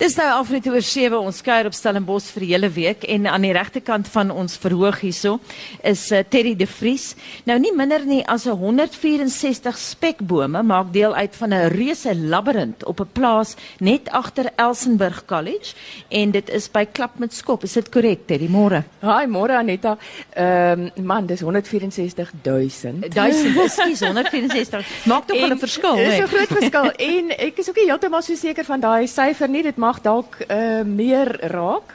[0.00, 3.42] Dis nou afrit oor 7 ons kuier op Stellenbosch vir die hele week en aan
[3.44, 5.34] die regterkant van ons verhoog hierso
[5.84, 7.10] is uh, Terry De Vries.
[7.44, 13.02] Nou nie minder nie as 164 spekbome maak deel uit van 'n reuse labirint op
[13.04, 15.76] 'n plaas net agter Elsenburg College
[16.08, 17.64] en dit is by Klapmetskop.
[17.64, 18.48] Is dit korrek Terry?
[18.48, 18.84] Môre.
[19.00, 19.98] Haai, môre Aneta.
[20.32, 22.70] Ehm um, man, dis 164 000.
[22.70, 25.04] 1000, ekskuus, 164.
[25.04, 26.04] Maak tog 'n verskil, hè?
[26.04, 29.48] Dis 'n groot verskil en ek is ook nie heeltemal so seker van daai syfer
[29.48, 29.62] nie.
[29.62, 31.94] Dit mag dalk uh, meer raak.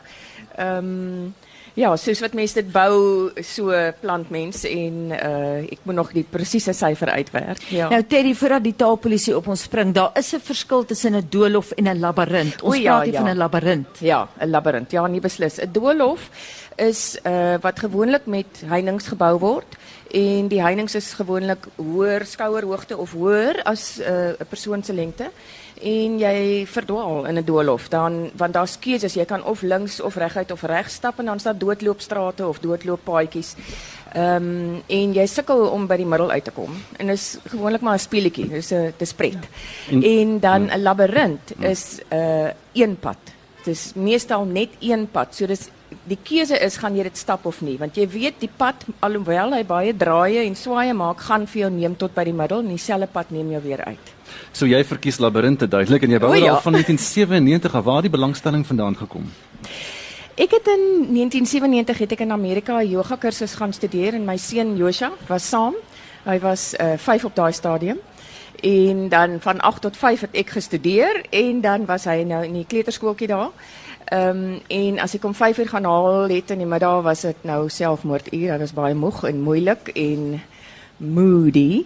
[0.59, 1.34] Ehm um,
[1.76, 6.23] ja, soos wat mense dit bou, so plant mens en uh, ek moet nog die
[6.23, 7.66] presiese syfer uitwerk.
[7.76, 7.90] Ja.
[7.91, 11.73] Nou Terry, voordat die taalpolisie op ons spring, daar is 'n verskil tussen 'n doolhof
[11.76, 12.62] en 'n labirint.
[12.62, 13.21] Ons O, ja, praat hier ja.
[13.21, 13.99] van 'n labirint.
[13.99, 14.91] Ja, 'n labirint.
[14.91, 15.59] Ja, nie beslis.
[15.59, 16.30] 'n Doolhof
[16.77, 19.77] is uh wat gewoonlik met heininge gebou word
[20.12, 25.32] en die heininge is gewoonlik hoër skouerhoogte of hoër as 'n uh, persoon se lengte
[25.81, 30.15] en jy verdwaal in 'n doolhof dan want daar's keuses jy kan of links of
[30.15, 33.55] reguit of reg stap en dan staan doodloopstrate of doodlooppaadjies.
[34.13, 36.71] Ehm um, en jy sukkel om by die middel uit te kom.
[36.98, 38.48] En dis gewoonlik maar 'n speletjie.
[38.49, 39.37] Dis 'n dis pret.
[39.91, 43.17] En- En dan 'n labirint is 'n uh, een pad.
[43.65, 45.35] Dis meestal net een pad.
[45.35, 45.70] So dis
[46.05, 49.54] die keuse is gaan jy dit stap of nie, want jy weet die pad alhoewel
[49.54, 52.72] hy baie draaie en swaaye maak, gaan vir jou neem tot by die middel en
[52.74, 54.13] dieselfde pad neem jou weer uit.
[54.54, 56.56] So jy verkies labirinte duidelik en jy dit ja.
[56.56, 57.86] al van 1997 af.
[57.86, 59.28] Waar die belangstelling vandaan gekom?
[60.36, 60.82] Ek het in
[61.16, 65.47] 1997 het ek in Amerika 'n yoga kursus gaan studeer en my seun Josha was
[65.50, 65.75] saam.
[66.25, 68.00] Hy was uh, 5 op daai stadium.
[68.62, 72.53] En dan van 8 tot 5 het ek gestudeer en dan was hy nou in
[72.53, 73.52] die kleuterskooltjie daar.
[74.06, 77.22] Ehm um, en as ek om 5 uur gaan haal het in die middag was
[77.25, 78.51] dit nou selfmoorduur.
[78.51, 80.41] Hy was baie moeg en moeilik en
[80.97, 81.85] moody.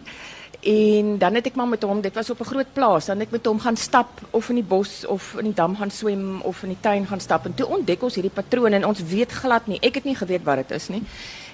[0.60, 3.28] En dan het ek maar met hom, dit was op 'n groot plaas, dan het
[3.28, 6.42] ek met hom gaan stap of in die bos of in die dam gaan swem
[6.42, 9.32] of in die tuin gaan stap en toe ontdek ons hierdie patroon en ons weet
[9.32, 9.80] glad nie.
[9.82, 11.04] Ek het nie geweet wat dit is nie.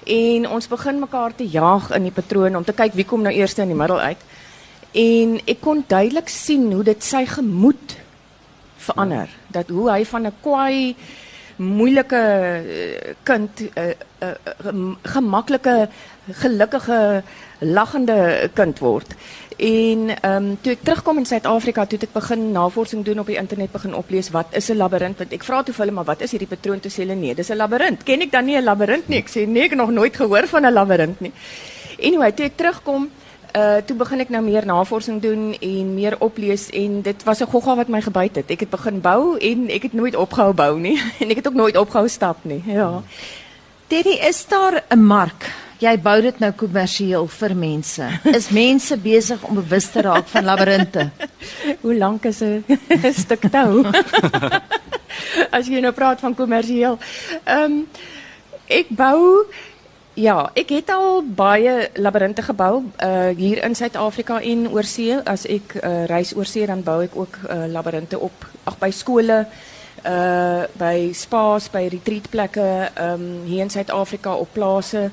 [0.04, 3.34] En ons begin mekaar te jaag in die patroon om te kyk wie kom nou
[3.34, 4.18] eers in die middel uit.
[4.92, 7.96] En ek kon duidelik sien hoe dit sy gemoed
[8.88, 9.28] verander.
[9.52, 10.96] Dat hoe hy van 'n kwaai
[11.56, 15.88] moeilike eh, kind 'n uh, uh, gemaklike
[16.32, 17.22] gelukkige
[17.58, 19.14] lagende kind word.
[19.56, 23.26] En ehm um, toe ek terugkom in Suid-Afrika, toe het ek begin navorsing doen op
[23.26, 26.04] die internet begin oplees wat is 'n labirint want ek vra toe vir hulle maar
[26.04, 28.02] wat is hierdie patroon toe sê hulle nee, dis 'n labirint.
[28.04, 29.18] Ken ek dan nie 'n labirint nie?
[29.18, 31.32] Ek sê nee, ek het nog nooit gehoor van 'n labirint nie.
[32.02, 33.10] Anyway, toe ek terugkom,
[33.56, 37.50] uh toe begin ek nou meer navorsing doen en meer oplees en dit was 'n
[37.52, 38.50] gogga wat my gebyt het.
[38.50, 41.54] Ek het begin bou en ek het nooit opgehou bou nie en ek het ook
[41.54, 42.62] nooit opgehou stap nie.
[42.66, 43.02] Ja.
[43.86, 45.50] Terry, is daar 'n mark?
[45.78, 48.06] Jy bou dit nou kommersieel vir mense.
[48.38, 51.10] Is mense besig om bewus te raak van labirinte?
[51.84, 52.64] Hoe lank is 'n
[53.12, 53.84] stuk tou?
[55.50, 56.98] As jy nou praat van kommersieel.
[57.44, 57.88] Ehm um,
[58.66, 59.46] ek bou
[60.16, 65.20] ja, ek het al baie labirinte gebou uh hier in Suid-Afrika en oorsee.
[65.24, 69.46] As ek uh, reis oorsee dan bou ek ook uh, op ag by skole
[70.04, 75.10] uh by spa's, by retreatplekke ehm um, hier in Suid-Afrika op plase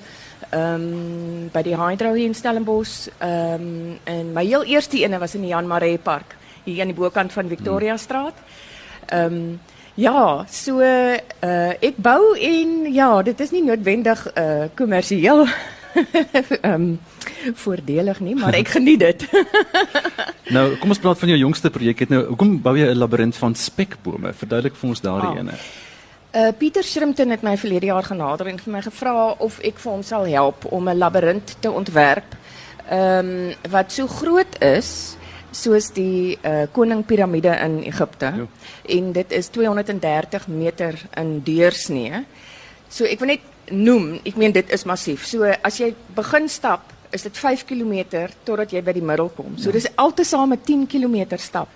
[0.49, 5.35] ehm um, by die Hydro hier in Stellenbosch ehm en my heel eerste ene was
[5.35, 8.35] in die Jan Maree Park hier aan die bokant van Victoria Straat.
[9.07, 9.59] Ehm um,
[9.95, 15.45] ja, so uh ek bou en ja, dit is nie noodwendig uh kommersieel
[16.61, 16.99] ehm um,
[17.59, 19.25] voordelig nie, maar ek geniet dit.
[20.53, 21.99] Nou, kom ons praat van jou jongste projek.
[21.99, 24.33] Het nou, hoekom bou jy 'n labirint van spekbome?
[24.33, 25.37] Verduidelik vir ons daardie Ah.
[25.39, 25.53] ene.
[26.33, 29.91] Uh Pieter Shrimpton het my verlede jaar genader en vir my gevra of ek vir
[29.91, 32.35] hom sal help om 'n labirint te ontwerp.
[32.89, 35.15] Ehm um, wat so groot is
[35.53, 38.33] soos die uh koning piramide in Egipte.
[38.37, 38.47] Jo.
[38.97, 42.25] En dit is 230 meter in deursnee.
[42.89, 45.25] So ek wil net noem, ek meen dit is massief.
[45.29, 49.53] So as jy begin stap, is dit 5 km totdat jy by die middel kom.
[49.61, 51.69] So dis altesaame 10 km stap.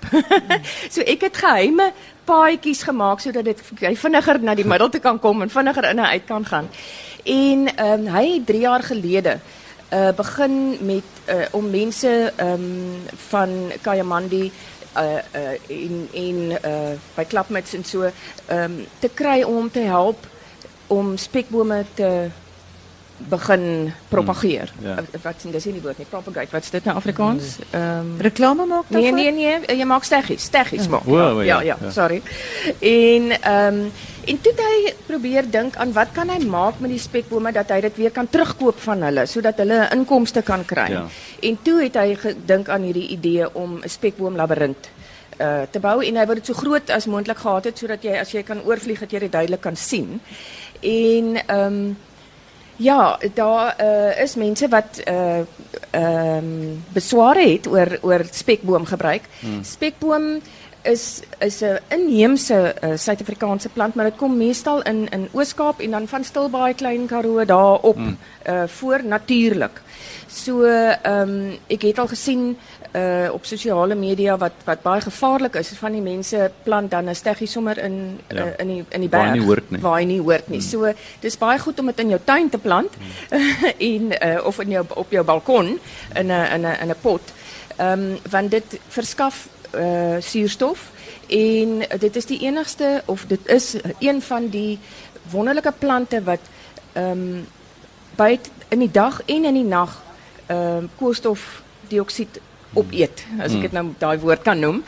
[0.94, 1.92] so ek het geheime
[2.28, 6.02] paadjies gemaak sodat dit jy vinniger na die middel toe kan kom en vinniger in
[6.02, 6.72] en uit kan gaan.
[7.28, 9.38] En ehm um, hy het 3 jaar gelede
[9.92, 14.51] uh begin met uh om mense ehm um, van Kayamandi
[14.98, 15.04] uh
[15.36, 19.80] uh en en uh by klapmuts en so ehm um, te kry om hom te
[19.80, 20.28] help
[20.88, 22.30] om spekbome te
[23.18, 24.74] begin propageer.
[24.78, 24.95] Hmm, ja.
[24.95, 26.51] Uh, Wat dis nie die woord nie, propagate.
[26.51, 27.56] Wat's dit nou Afrikaans?
[27.69, 29.19] Ehm um, Reklame maak Nee daarvoor?
[29.19, 31.04] nee nee, jy maak steggies, steggies maak.
[31.04, 31.92] Wow, ja, ja, ja, ja.
[31.92, 32.22] sorry.
[32.80, 33.92] En ehm um,
[34.28, 37.72] en toe het hy probeer dink aan wat kan hy maak met die spekbome dat
[37.74, 40.92] hy dit weer kan terugkoop van hulle sodat hulle 'n inkomste kan kry.
[40.92, 41.06] Ja.
[41.42, 44.90] En toe het hy gedink aan hierdie idee om 'n spekboom labirint
[45.40, 48.18] uh te bou en hy wou dit so groot as moontlik gehad het sodat jy
[48.20, 50.22] as jy kan oorvlieg dat jy dit duidelik kan sien.
[50.82, 51.98] En ehm um,
[52.78, 55.42] ja, daar uh is mense wat uh
[55.92, 59.24] ehm um, besware het oor oor spekboom gebruik.
[59.40, 59.64] Hmm.
[59.64, 60.42] Spekboom
[60.82, 65.92] is is 'n inheemse uh, Suid-Afrikaanse plant, maar dit kom meestal in in Oos-Kaap en
[65.92, 68.18] dan van Stilbaai Klein Karoo daar op mm.
[68.50, 69.82] uh voor natuurlik.
[70.28, 72.58] So ehm um, ek het al gesien
[72.96, 77.16] uh op sosiale media wat wat baie gevaarlik is van die mense plant dan 'n
[77.16, 78.46] steggie sommer in ja.
[78.46, 79.82] uh, in die in die berg waar nie hoort nie.
[79.82, 80.60] Waar nie hoort nie.
[80.60, 80.64] Mm.
[80.64, 83.38] So dis baie goed om dit in jou tuin te plant mm.
[83.92, 85.80] en uh of in jou op jou balkon
[86.14, 87.22] in 'n in 'n in 'n pot.
[87.78, 90.92] Ehm um, want dit verskaf uh, suurstof
[91.28, 94.80] en dit is die enigste of dit is een van die
[95.31, 96.40] wonderlike plante wat
[96.94, 97.48] ehm um,
[98.18, 100.04] byt in die dag en in die nag
[100.48, 102.40] ehm um, koolstofdioksied
[102.74, 104.81] opeet as ek dit nou daai woord kan noem.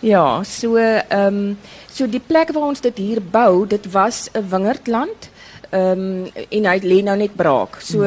[0.00, 1.58] Ja, so ehm um,
[1.90, 5.30] so die plek waar ons dit hier bou, dit was 'n wingerdland.
[5.70, 7.80] Ehm um, en hy lê nou net braak.
[7.80, 8.04] So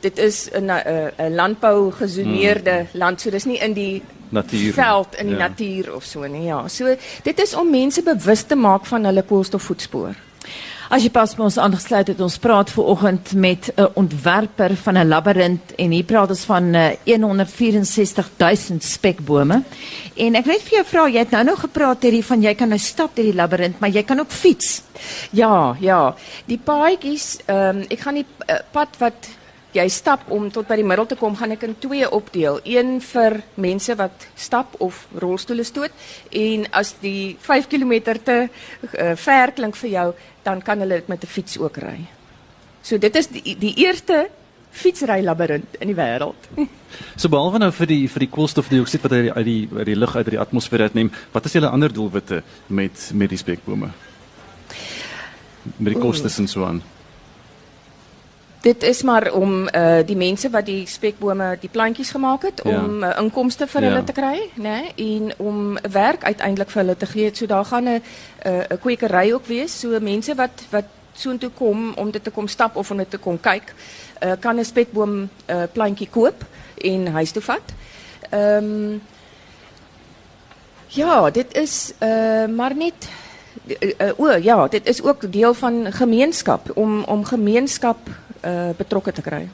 [0.00, 3.20] dit is 'n 'n landbou gesoneerde land.
[3.20, 5.48] So dis nie in die natuur veld in die ja.
[5.48, 6.68] natuur of so nie ja.
[6.68, 10.14] So dit is om mense bewus te maak van hulle koolstofvoetspoor.
[10.86, 14.98] As jy pas met ons aangesluit het ons praat ver oggend met 'n ontwerper van
[14.98, 16.74] 'n labirint en hier praat ons van
[17.04, 19.62] 164 eh, 000 spekbome.
[20.14, 22.68] En ek net vir jou vra jy het nou nou gepraat hierdie van jy kan
[22.68, 24.82] nou stap deur die labirint maar jy kan ook fiets.
[25.30, 26.14] Ja ja.
[26.46, 29.28] Die paadjies ehm um, ek gaan die uh, pad wat
[29.76, 32.60] jy stap om tot by die middel te kom, gaan ek in twee opdeel.
[32.64, 35.92] Een vir mense wat stap of rolstoele stoot
[36.30, 37.94] en as die 5 km
[38.24, 40.08] te uh, ver klink vir jou,
[40.46, 42.06] dan kan hulle dit met 'n fiets ook ry.
[42.82, 44.28] So dit is die, die eerste
[44.70, 46.48] fietsry labirint in die wêreld.
[47.16, 50.16] So behalwe nou vir die vir die koolstofdioksied wat uit die uit die, die lug
[50.16, 53.90] uit die atmosfeer uitneem, wat is julle ander doelwitte met met die spekbome?
[55.76, 56.80] Met die kostes en so aan
[58.66, 62.80] dit is maar om uh, die mense wat die spekbome die plantjies gemaak het ja.
[62.80, 63.88] om uh, inkomste vir ja.
[63.88, 64.78] hulle te kry, né?
[64.96, 67.30] En om werk uiteindelik vir hulle te gee.
[67.34, 68.02] So daar gaan 'n
[68.44, 69.80] 'n kwekery ook wees.
[69.80, 73.18] So mense wat wat soontoe kom om dit te kom stap of om dit te
[73.18, 73.74] kom kyk,
[74.24, 76.44] uh, kan 'n spekboom uh, plantjie koop
[76.76, 77.72] en huis toe vat.
[78.30, 79.02] Ehm um,
[80.86, 83.08] Ja, dit is uh, maar net
[83.66, 87.98] uh, uh, o ja, dit is ook deel van gemeenskap om om gemeenskap
[88.42, 89.44] uh, betrokke te kry.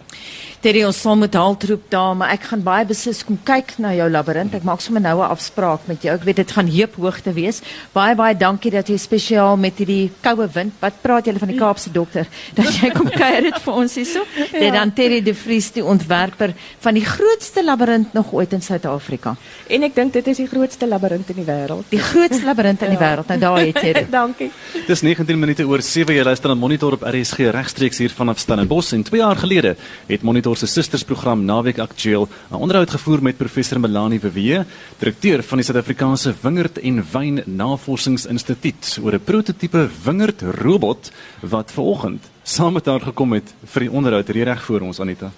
[0.63, 4.05] Terry ons sal met haltroep daar, maar ek gaan baie beslis kom kyk na jou
[4.07, 4.53] labirint.
[4.55, 6.15] Ek maak sommer nou 'n afspraak met jou.
[6.15, 7.61] Ek weet dit gaan heuphoogte wees.
[7.93, 10.73] Baie baie dankie dat jy spesiaal met hierdie koue wind.
[10.79, 12.29] Wat praat julle van die Kaapse dokter?
[12.55, 14.21] Dat jy kom kuier dit vir ons hierso.
[14.37, 14.61] Ja.
[14.61, 19.35] Dit dan Terry de Vries die ontwerper van die grootste labirint nog ooit in Suid-Afrika.
[19.69, 21.85] En ek dink dit is die grootste labirint in die wêreld.
[21.89, 23.17] Die grootste labirint in die ja.
[23.17, 23.27] wêreld.
[23.27, 24.11] Nou daar het jy dit.
[24.21, 24.51] dankie.
[24.87, 28.93] Dis 19 minute oor 7 jy luister aan Monitor op RSG regstreeks hier vanaf Stellenbosch
[28.93, 29.77] en 2 jaar gelede
[30.07, 34.67] het Monitor Monitor se sustersprogram Naweek Aktueel 'n onderhoud gevoer met professor Melanie Wewe,
[34.99, 41.11] direkteur van die Suid-Afrikaanse Wingerd en Wyn Navorsingsinstituut oor 'n prototipe wingerd robot
[41.41, 45.31] wat vanoggend saam met haar gekom het vir die onderhoud hier reg voor ons Anita.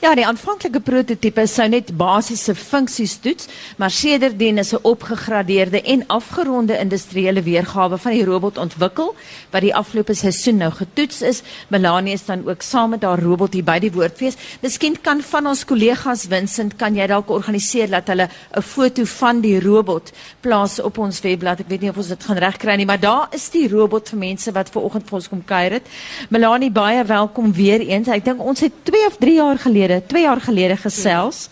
[0.00, 6.04] Ja, die aanvanklike prototipe sou net basiese funksies toets, maar sedertdien is 'n opgegradeerde en
[6.06, 9.14] afgeronde industriële weergawe van die robot ontwikkel
[9.50, 11.42] wat die afgelope seisoen nou getoets is.
[11.68, 14.36] Melanie is dan ook saam met haar robot hier by die woordfees.
[14.60, 19.40] Miskien kan van ons kollegas Vincent kan jy dalk organiseer dat hulle 'n foto van
[19.40, 21.60] die robot plaas op ons webblad.
[21.60, 24.18] Ek weet nie of ons dit gaan regkry nie, maar daar is die robot vir
[24.18, 25.86] mense wat ver oggend vir ons kom kuier het.
[26.30, 28.06] Melanie Melanie baie welkom weer eens.
[28.06, 31.48] Ek dink ons het 2 of 3 jaar gelede, 2 jaar gelede gesels.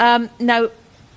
[0.00, 0.68] Ehm um, nou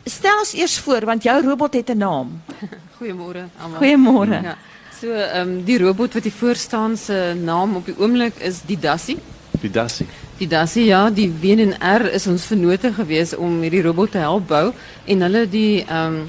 [0.03, 2.41] stel ons eers voor want jou robot het 'n naam.
[2.99, 3.79] Goeiemôre almal.
[3.79, 4.41] Goeiemôre.
[4.43, 4.57] Ja.
[4.99, 8.59] So ehm um, die robot wat hier voor staan se naam op die oomblik is
[8.65, 9.17] die Dassie.
[9.61, 10.07] Die Dassie.
[10.37, 14.73] Die Dassie ja, die WNR is ons vennote gewees om hierdie robot te help bou
[15.05, 16.27] en hulle die ehm um,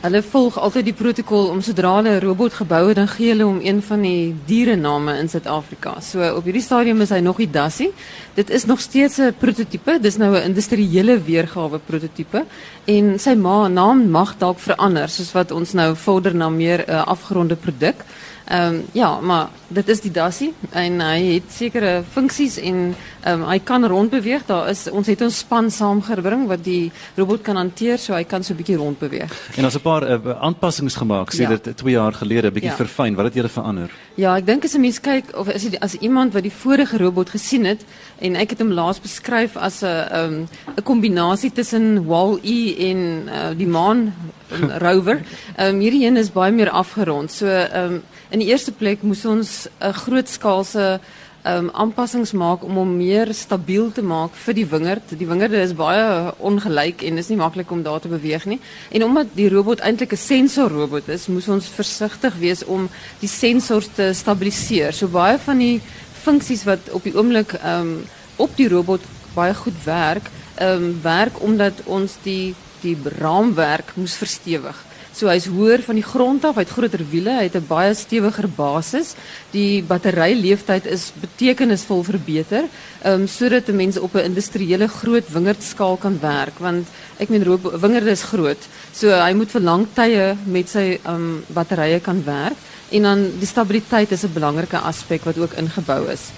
[0.00, 3.44] Hulle volg altyd die protokol om sodra hulle 'n robot gebou het, dan gee hulle
[3.44, 6.00] hom een van die dierename in Suid-Afrika.
[6.00, 7.92] So op hierdie stadium is hy nog die Dassie.
[8.34, 9.98] Dit is nog steeds 'n prototipe.
[10.00, 12.44] Dis nou 'n industriële weergawe prototipe
[12.86, 17.06] en sy naam mag dalk verander soos wat ons nou vorder na meer 'n uh,
[17.06, 18.04] afgeronde produk.
[18.48, 22.96] Um, ja, maar dit is die dassie en hy het sekere funksies en
[23.28, 24.42] um, hy kan rondbeweeg.
[24.48, 28.42] Daar is ons het ons span saamgebring wat die robot kan hanteer so hy kan
[28.42, 29.30] so 'n bietjie rondbeweeg.
[29.56, 31.48] En daar's 'n paar uh, aanpassings gemaak sê ja.
[31.48, 32.76] dit 2 jaar gelede bietjie ja.
[32.76, 33.14] verfyn.
[33.14, 33.90] Wat het julle verander?
[34.14, 37.30] Ja, ek dink as 'n mens kyk of as as iemand wat die vorige robot
[37.30, 37.84] gesien het
[38.18, 43.28] en ek het hom laas beskryf as 'n ehm um, 'n kombinasie tussen Wall-E en
[43.28, 44.12] uh, die maan
[44.50, 45.22] 'n rover.
[45.56, 47.30] Ehm um, hierdie een is baie meer afgerond.
[47.30, 51.00] So ehm um, in die eerste plek moes ons 'n groot skaalse
[51.42, 55.14] ehm um, aanpassings maak om hom meer stabiel te maak vir die wingerd.
[55.16, 58.60] Die wingerde is baie ongelyk en is nie maklik om daar te beweeg nie.
[58.90, 62.88] En omdat die robot eintlik 'n sensorrobot is, moes ons versigtig wees om
[63.20, 64.92] die sensors te stabiliseer.
[64.92, 65.80] So baie van die
[66.22, 68.04] funksies wat op die oomblik ehm
[68.36, 69.00] op die robot
[69.34, 74.76] baie goed werk, um, werk omdat ons die die raamwerk moes verstewig.
[75.12, 77.94] So hy's hoër van die grond af, hy het groter wiele, hy het 'n baie
[77.94, 79.14] stewiger basis.
[79.50, 82.64] Die batteryleeftyd is betekenisvol verbeter,
[83.02, 86.86] ehm um, sodat 'n mens op 'n industriële groot wingerdskaal kan werk want
[87.18, 87.44] ek meen
[87.80, 88.62] wingerde is groot.
[88.92, 92.56] So hy moet vir lang tye met sy ehm batterye kan werk
[92.90, 96.30] en dan die stabiliteit is 'n belangrike aspek wat ook ingebou is.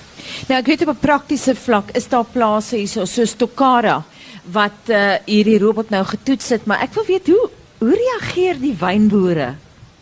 [0.48, 4.04] Nou ek weet op 'n praktiese vlak is daar plase hier so so Stokara
[4.52, 7.50] wat uh, hierdie robot nou getoets het, maar ek wil weet hoe
[7.82, 9.54] hoe reageer die wynboere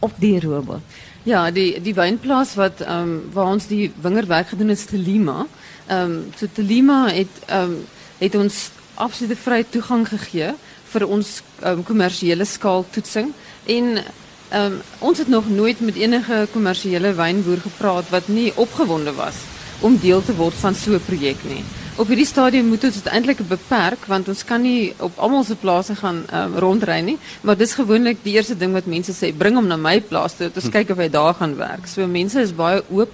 [0.04, 0.98] op die robot?
[1.28, 5.46] Ja, die die wynplaas wat ehm um, waar ons die wingerdwerk gedoen het, is Telima.
[5.86, 7.76] Ehm um, so Telima het ehm um,
[8.20, 8.70] het ons
[9.00, 10.52] absolute vrye toegang gegee
[10.92, 13.32] vir ons um, kommersiële skaal toetsing
[13.66, 14.02] en
[14.50, 19.34] Ehm um, ons het nog nooit met enige kommersiële wynboer gepraat wat nie opgewonde was
[19.80, 21.62] om deel te word van so 'n projek nie.
[22.00, 25.56] Op hierdie stadium moet ons dit eintlik beperk want ons kan nie op almal se
[25.60, 29.58] plase gaan um, rondry nie, maar dis gewoonlik die eerste ding wat mense sê, bring
[29.58, 30.72] hom na my plaas toe, ons hm.
[30.78, 31.90] kyk of hy daar gaan werk.
[31.90, 33.12] So mense is baie oop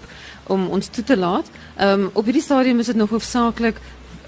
[0.55, 1.51] om ons toe te laat.
[1.75, 3.83] Ehm um, op hierdie stadium is dit nog hoofsaaklik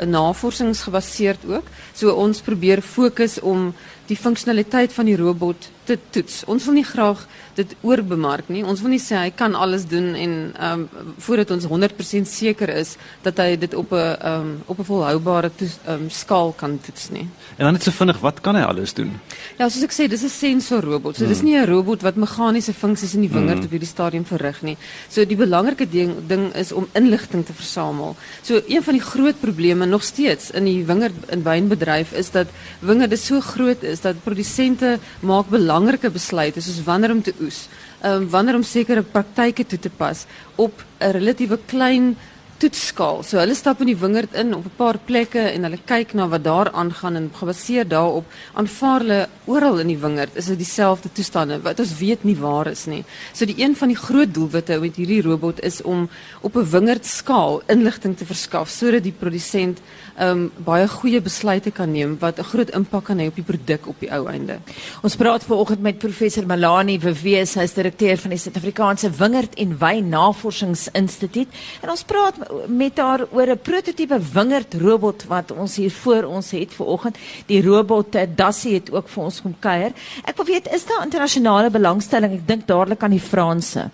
[0.07, 1.71] navorsingsgebaseerd ook.
[1.95, 3.71] So ons probeer fokus om
[4.09, 6.43] die funksionaliteit van die robot te toets.
[6.51, 7.25] Ons wil nie graag
[7.57, 8.63] dit oorbemark nie.
[8.67, 12.71] Ons wil nie sê hy kan alles doen en ehm um, voordat ons 100% seker
[12.75, 16.79] is dat hy dit op 'n ehm um, op 'n volhoubare ehm um, skaal kan
[16.85, 17.27] toets nie.
[17.57, 19.13] En dan net so vinnig, wat kan hy alles doen?
[19.59, 21.17] Ja, soos ek sê, dis 'n sensorrobot.
[21.17, 21.49] So dis hmm.
[21.49, 23.65] nie 'n robot wat meganiese funksies in die wingerd mm.
[23.65, 24.77] op hierdie stadium verrig nie.
[25.09, 28.17] So die belangrike ding ding is om inligting te versamel.
[28.43, 32.47] So een van die groot probleme nog steeds in die wingerd en wynbedryf is dat
[32.81, 37.69] wingerde so groot is dat produsente maak belangrike besluite soos wanneer om te oes,
[38.05, 40.27] um, wanneer om sekere praktyke toe te pas
[40.57, 42.17] op 'n relatiewe klein
[42.59, 43.23] toetskaal.
[43.23, 46.29] So hulle stap in die wingerd in op 'n paar plekke en hulle kyk na
[46.29, 48.25] wat daar aangaan en gebaseer daarop
[48.55, 52.67] aanvaar hulle oral in die wingerd is dit dieselfde toestande wat ons weet nie waar
[52.67, 53.05] is nie.
[53.33, 56.09] So die een van die groot doelwitte met hierdie robot is om
[56.41, 59.79] op 'n wingerdskaal inligting te verskaf sodat die produsent
[60.21, 63.87] um, baie goeie besluite kan neem wat 'n groot impak kan hê op die produk
[63.87, 64.59] op die ou einde.
[65.03, 69.79] Ons praat vanoggend met professor Malani Wewe, sy is direkteur van die Suid-Afrikaanse Wingerd en
[69.79, 71.49] Wyn Navorsingsinstituut
[71.83, 72.35] en ons praat
[72.69, 77.17] met haar oor 'n prototipe wingerd robot wat ons hier voor ons het vanoggend.
[77.47, 79.93] Die robot eh, Dassie het ook vir ons kom kuier.
[80.25, 82.33] Ek wil weet is daar internasionale belangstelling?
[82.33, 83.91] Ek dink dadelik aan die Franse.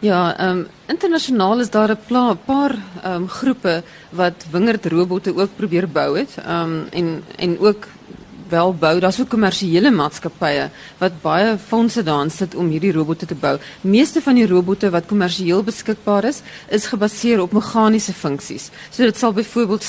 [0.00, 1.98] Ja, ehm internasionaal is daar 'n
[2.44, 6.34] paar ehm um, groepe wat wingerd robotte ook probeer bou het.
[6.36, 7.88] Ehm um, en en ook
[8.48, 9.00] wel bou.
[9.00, 13.58] Daar's ook kommersiële maatskappye wat baie fondse daarin sit om hierdie robotte te bou.
[13.80, 18.70] Meeste van die robotte wat kommersieel beskikbaar is, is gebaseer op meganiese funksies.
[18.90, 19.84] So dit sal byvoorbeeld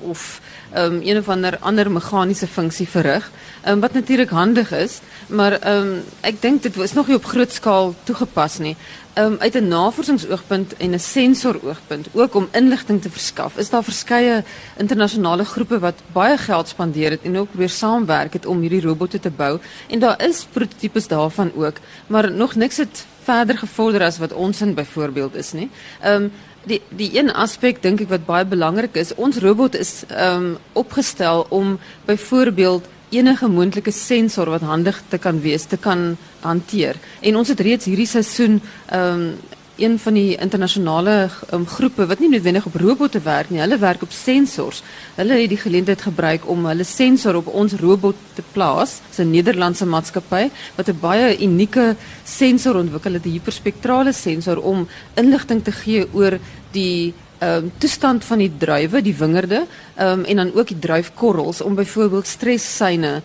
[0.00, 0.40] of
[0.76, 2.88] um, een of ander ander meganiese funksie
[3.66, 7.52] um, wat natuurlik handig is, maar um, ek dink dit is nog nie op groot
[7.52, 8.76] skaal toegepas nie
[9.18, 13.56] uit 'n navorsingsoogpunt en 'n sensoroogpunt ook om inligting te verskaf.
[13.56, 14.44] Is daar verskeie
[14.76, 19.20] internasionale groepe wat baie geld spandeer het en ook probeer saamwerk het om hierdie robotte
[19.20, 19.58] te bou
[19.88, 24.60] en daar is prototipes daarvan ook, maar nog niks het verder gevorder as wat ons
[24.60, 25.70] in byvoorbeeld is nie.
[26.00, 26.28] Ehm
[26.68, 30.56] die die een aspek dink ek wat baie belangrik is, ons robot is ehm um,
[30.78, 36.96] opgestel om byvoorbeeld enige moontlike sensor wat handig te kan wees te kan hanteer.
[37.20, 39.30] En ons het reeds hierdie seisoen ehm um,
[39.78, 44.02] een van die internasionale um, groepe wat nie noodwendig op robotte werk nie, hulle werk
[44.02, 44.82] op sensors.
[45.16, 48.98] Hulle het die geleentheid gebruik om hulle sensor op ons robot te plaas.
[49.08, 54.88] Dis 'n Nederlandse maatskappy wat 'n baie unieke sensor ontwikkel het, 'n hiperspektrale sensor om
[55.14, 56.38] inligting te gee oor
[56.72, 60.78] die ehm um, toestand van die druiwe, die wingerde, ehm um, en dan ook die
[60.78, 63.22] druifkorrels om byvoorbeeld stressyne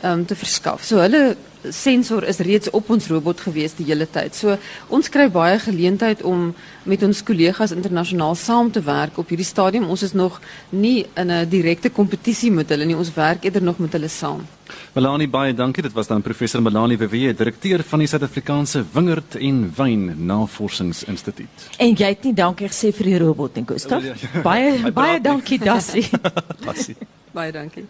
[0.00, 0.84] ehm um, te verskaf.
[0.84, 1.36] So hulle
[1.70, 4.34] sensor is reeds op ons robot gewees die hele tyd.
[4.34, 4.56] So
[4.88, 6.54] ons kry baie geleentheid om
[6.84, 9.88] met ons kollegas internasionaal saam te werk op hierdie stadium.
[9.88, 10.40] Ons is nog
[10.70, 12.96] nie in 'n direkte kompetisie met hulle nie.
[12.96, 14.46] Ons werk eerder nog met hulle saam.
[14.92, 15.82] Melanie baie dankie.
[15.82, 21.68] Dit was dan professor Melanie Wewe, direkteur van die Suid-Afrikaanse Wingerd en Wyn Navorsingsinstituut.
[21.78, 24.02] En jy het nie dankie gesê vir die robot en Gustav.
[24.02, 24.42] Ja, ja, ja.
[24.42, 26.06] Baie baie dankie Dassie.
[26.66, 26.96] Dassie.
[27.32, 27.86] baie dankie.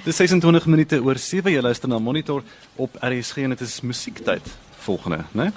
[0.00, 2.40] Dis 26 minute oor 7 jy luister na Monitor
[2.80, 4.46] op RSG en dit is musiektyd
[4.80, 5.50] volgende, né?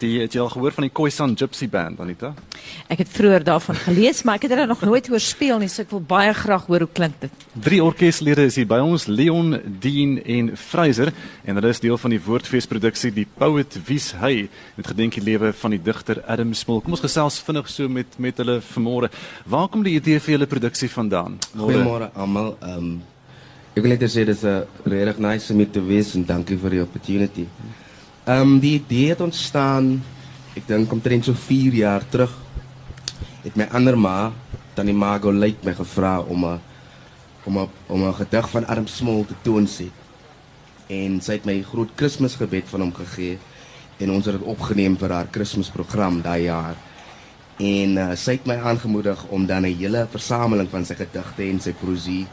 [0.00, 2.34] Die het jy al gehoor van die Khoisan Gypsy Band Anita?
[2.92, 5.80] Ek het vroeër daarvan gelees, maar ek het hulle nog nooit hoor speel nie, so
[5.84, 7.44] ek wil baie graag hoor hoe klink dit.
[7.56, 11.12] Drie orkeslede is hier by ons, Leon, Dean en Fraser
[11.48, 15.54] en hulle is deel van die Woordfeesproduksie Die Poet Wie's Hy met gedenk die lewe
[15.56, 16.82] van die digter Adam Smol.
[16.84, 19.08] Kom ons gesels vinnig so met met hulle vanmôre.
[19.48, 21.40] Waar kom die idee vir julle produksie vandaan?
[21.56, 22.58] Goeiemôre almal.
[22.60, 22.92] Ehm um,
[23.72, 26.26] Ik wil net zeggen, het is nice erg nice om hier te wezen.
[26.26, 27.46] Dank u voor de opportunity.
[28.24, 30.02] Ehm, die idee is ontstaan,
[30.52, 32.38] ik denk omtrent zo'n vier jaar terug.
[33.42, 34.32] Ik mijn andere ma,
[34.72, 36.58] Tani Mago, lijkt mij gevraagd om een,
[37.42, 39.68] om, om gedicht van Arm Smol te doen.
[40.86, 43.38] En zij heeft mij een groot Christmasgebed van hem gegeven.
[43.96, 46.74] En ons het opgenomen voor haar Christmasprogramma dat jaar.
[47.56, 51.48] En eh, uh, zij heeft mij aangemoedigd om dan een hele verzameling van zijn gedichten
[51.50, 52.26] en zijn poëzie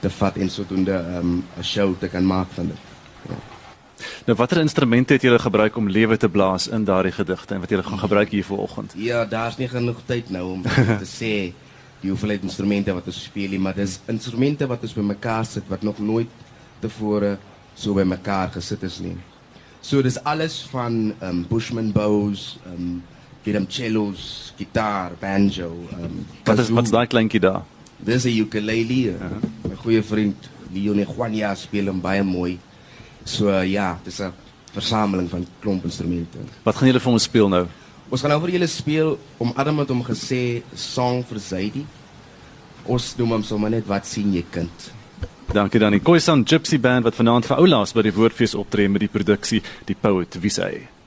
[0.00, 2.76] te vat en sodoende ehm, 'n um, show te kan maak van dit.
[3.28, 3.34] Ja.
[4.26, 7.70] Nou watter instrumente het julle gebruik om lewe te blaas in daardie gedigte en wat
[7.70, 8.92] julle gaan gebruik hier vanoggend?
[8.96, 11.52] Ja, daar's nie genoeg tyd nou om te sê
[12.00, 15.82] die hoeveelheid instrumente wat ons speel nie, maar dis instrumente wat ons bymekaar sit wat
[15.82, 16.30] nog nooit
[16.80, 17.36] tevore
[17.74, 19.16] so bymekaar gesit is nie.
[19.80, 23.02] So dis alles van um Bushman bows, um
[23.44, 27.62] Gitam cellos, gitaar, banjo, um Wat is wat's daai kleintjie daar?
[27.98, 29.10] Dis 'n ukulele.
[29.10, 29.70] Uh -huh.
[29.70, 32.58] My goeie vriend Leon Juania speel hom baie mooi.
[33.24, 34.32] So uh, ja, dis 'n
[34.72, 36.38] versameling van klomp instrumente.
[36.62, 37.66] Wat gaan julle vir ons speel nou?
[38.08, 41.86] Ons gaan nou vir julle speel om Adam het hom gesê song vir Zaidi.
[42.84, 44.92] Ons noem hom sommer net wat sien jy kind.
[45.52, 49.00] Dankie dan die Khoisan Gypsy Band wat vanaand vir oulaas by die Woordfees optree met
[49.00, 50.97] die produksie Die Poet Wie sê.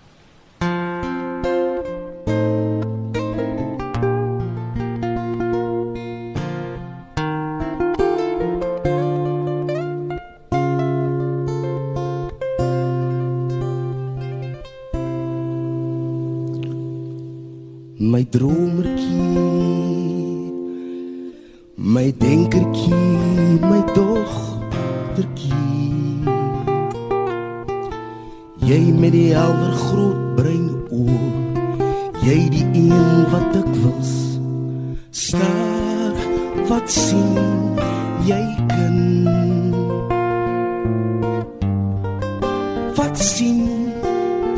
[42.95, 43.91] Wat sien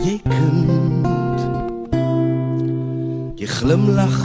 [0.02, 0.58] jy kan
[3.38, 4.16] Jy glimlag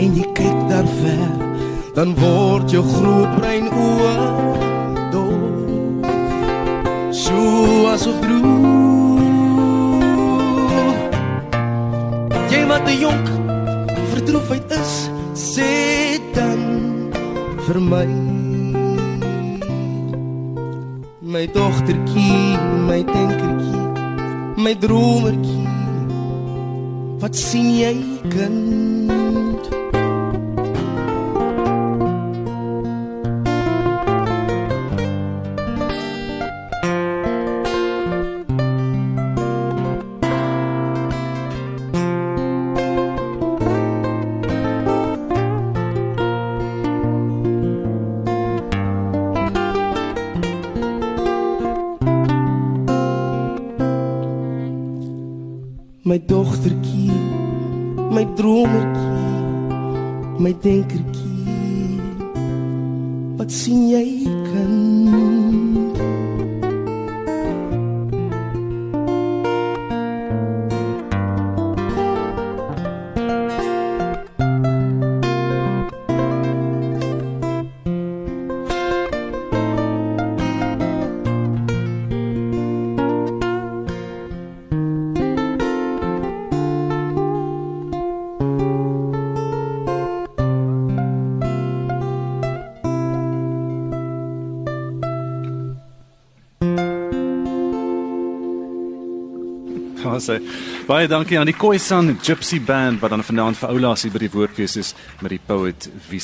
[0.00, 1.32] en jy kyk daar ver,
[1.96, 4.14] dan word jou groot brein oë
[5.12, 6.08] doof.
[7.12, 7.36] So
[7.92, 9.20] as op droom.
[12.48, 13.26] Jy wat 'n jonk
[14.14, 16.60] verdroefheid is, sê dan
[17.66, 18.35] vir my.
[21.36, 22.56] My dogtertjie,
[22.88, 23.82] my denkertjie,
[24.56, 25.68] my dromertjie
[27.20, 27.92] Wat sien jy
[28.32, 29.05] kind?
[100.26, 100.40] Sê.
[100.88, 104.32] Baie dankie aan die Khoisan Gypsy Band wat dan vanaand vir oulaas hier by die
[104.34, 106.22] Woordfees is met die Poet Wie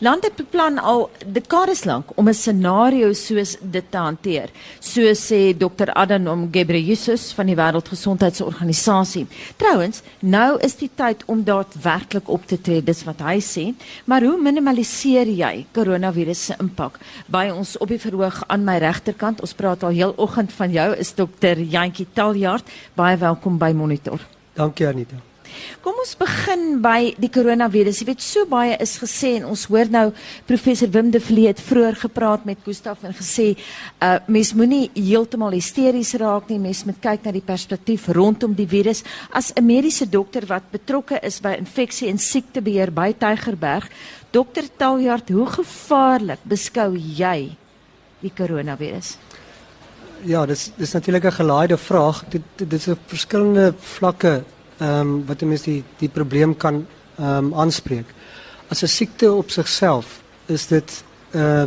[0.00, 4.48] Lande beplan al dekades lank om 'n scenario soos dit te hanteer.
[4.78, 5.92] So sê Dr.
[5.92, 9.26] Adhanom Ghebreyesus van die Wêreldgesondheidsorganisasie.
[9.56, 13.74] Trouwens, nou is die tyd om daadwerklik op te tree, dis wat hy sê.
[14.04, 16.98] Maar hoe minimaliseer jy koronavirus se impak?
[17.26, 20.96] By ons op die verhoog aan my regterkant, ons praat al heel oggend van jou,
[20.96, 21.58] is Dr.
[21.58, 22.64] Jantjie Taljaard.
[22.94, 24.20] Baie welkom by Monitor.
[24.54, 25.29] Dankie Anita.
[25.80, 28.00] Kom ons begin by die koronavirus.
[28.00, 30.06] Jy weet so baie is gesê en ons hoor nou
[30.48, 33.54] professor Wim de Vliet vroeër gepraat met Gustaf en gesê
[34.00, 36.58] uh mens moenie heeltemal hysteries raak nie.
[36.58, 39.02] Mens moet kyk na die perspektief rondom die virus.
[39.32, 43.88] As 'n mediese dokter wat betrokke is by infeksie en siektebeheer by Tygerberg,
[44.30, 47.56] dokter Taljard, hoe gevaarlik beskou jy
[48.20, 49.16] die koronavirus?
[50.24, 52.24] Ja, dis dis natuurlik 'n gelaaide vraag.
[52.28, 54.44] Dit dit is 'n verskillende vlakke
[54.80, 56.86] Ehm, wat de die, die probleem kan
[57.18, 58.14] ehm, aanspreken.
[58.68, 61.62] Als een ziekte op zichzelf is dit eh, uh,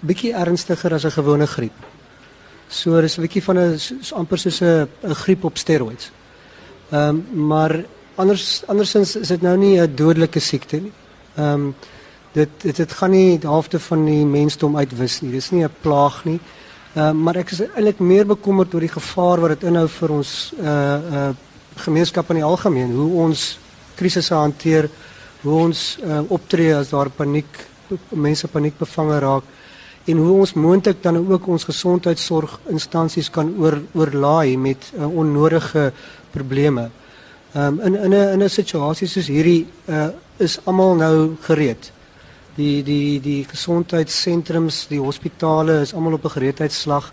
[0.00, 1.72] beetje ernstiger als een gewone griep.
[2.66, 3.78] Zo so, is een beetje van een,
[4.14, 4.62] amper
[5.00, 6.10] een, griep op steroids.
[6.90, 10.82] Ehm, maar anders, andersins is het nou niet een dodelijke ziekte.
[11.38, 11.74] Um,
[12.32, 15.34] dit, dit, dit gaat niet de helft van die mensdom uitwis nie.
[15.34, 16.40] Is niet een plaag nie.
[17.14, 21.28] Maar ik is eigenlijk meer bekommerd door die gevaar wat het inhoudt voor ons uh,
[21.78, 23.58] gemeenskap in die algemeen, hoe ons
[23.96, 24.88] krisisse hanteer,
[25.42, 27.66] hoe ons uh, optree as daar paniek
[28.12, 29.44] mense paniek bevange raak
[30.08, 35.92] en hoe ons moontlik dan ook ons gesondheidsorginstansies kan oor oorlaai met uh, onnodige
[36.32, 36.88] probleme.
[37.52, 41.92] Ehm um, in in 'n in 'n situasie soos hierdie uh is almal nou gereed.
[42.54, 47.12] Die die die gesondheidssentrums, die hospitale is almal op 'n gereedheidsslag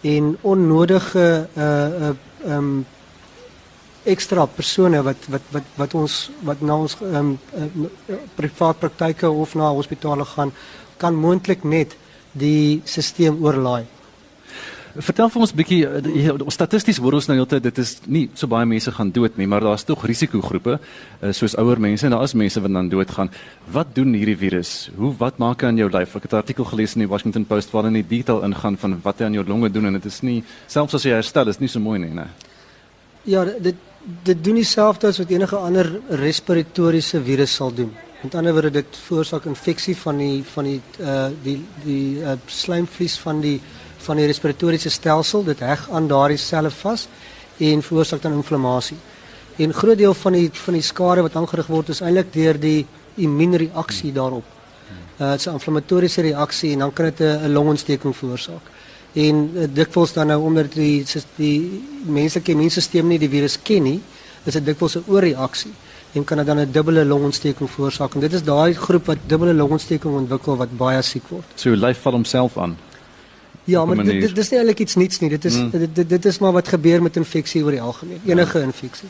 [0.00, 2.14] en onnodige uh uh
[2.44, 2.86] ehm um,
[4.06, 9.30] ekstra persone wat wat wat wat ons wat na ons ehm um, uh, privaat praktyke
[9.30, 10.52] of na hospitale gaan
[10.96, 11.96] kan moontlik net
[12.32, 13.84] die stelsel oorlaai.
[14.96, 18.46] Vertel vir ons 'n bietjie eh, statisties hoor ons nou heeltyd dit is nie so
[18.46, 20.78] baie mense gaan dood nie, maar daar's tog risikogroepe
[21.20, 23.30] eh, soos ouer mense en daar is mense wat dan doodgaan.
[23.72, 24.90] Wat doen hierdie virus?
[24.96, 26.16] Hoe wat maak hy aan jou lyf?
[26.16, 29.00] Ek het 'n artikel gelees in die Washington Post waar hulle in detail ingaan van
[29.02, 31.60] wat hy aan jou longe doen en dit is nie selfs as jy herstel is
[31.60, 32.26] nie so mooi nie, né?
[33.24, 33.74] Ja, dit
[34.06, 35.88] dit doen dieselfde as wat enige ander
[36.22, 37.90] respiratoriese virus sal doen.
[38.22, 43.18] Met ander woorde dit veroorsaak infeksie van die van die uh die die uh, slijmvlies
[43.22, 43.60] van die
[44.06, 45.44] van die respiratoriese stelsel.
[45.44, 47.08] Dit heg aan daardie selle vas
[47.58, 48.96] en veroorsaak dan inflammasie.
[49.56, 52.86] En groot deel van die van die skade wat aangerig word is eintlik deur die
[53.16, 54.44] immuunreaksie daarop.
[55.18, 58.62] Uh 'n inflammatoriese reaksie en dan kan dit 'n longontsteking veroorsaak.
[59.16, 61.04] En uh, dikwels dan nou omdat die
[61.36, 64.00] die menslike immuunstelsel nie die virus ken nie,
[64.44, 65.72] is dit dikwels 'n oorreaksie
[66.16, 68.14] en kan dit dan 'n dubbele longontsteking veroorsaak.
[68.14, 71.44] En dit is daai groep wat dubbele longontsteking ontwikkel wat baie siek word.
[71.54, 72.76] So lyf val homself aan.
[73.66, 75.28] Ja, maar dit, dit, dit is nie eintlik iets niets nie.
[75.30, 75.70] Dit is mm.
[75.70, 78.20] dit, dit dit is maar wat gebeur met infeksie oor die algemeen.
[78.26, 79.08] Enige infeksie.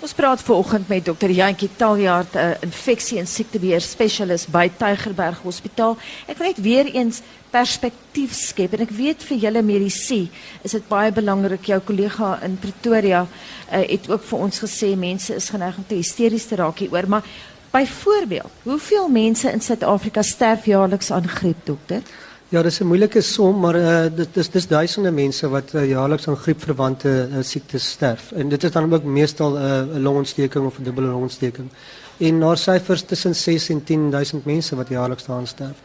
[0.00, 5.42] Ons praat vanoggend met dokter Jantjie Taljaard, 'n uh, infeksie en siektebeheer spesialis by Tygerberg
[5.42, 5.98] Hospitaal.
[6.26, 10.28] Ek wil net weer eens perspektief skep en ek weet vir julle medisy
[10.62, 11.68] is dit baie belangrik.
[11.68, 15.98] Jou kollega in Pretoria uh, het ook vir ons gesê mense is geneig om te
[15.98, 17.28] hysteries te raak hieroor, maar
[17.72, 22.02] byvoorbeeld, hoeveel mense in Suid-Afrika sterf jaarliks aan griep, dokter?
[22.48, 26.28] Ja, dis 'n moeilike som, maar uh, dit is dis duisende mense wat uh, jaarliks
[26.28, 28.32] aan griepverwante uh, siektes sterf.
[28.32, 31.68] En dit is dan ook meestal 'n uh, longontsteking of 'n dubbele longontsteking.
[32.16, 35.76] En daar syfers tussen 6 en 10000 mense wat jaarliks daaraan sterf.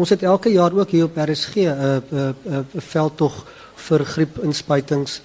[0.00, 3.44] Ons het elke jaar ook hier op RSG 'n uh, 'n uh, 'n uh, veldtog
[3.76, 5.20] vir griepinspuitings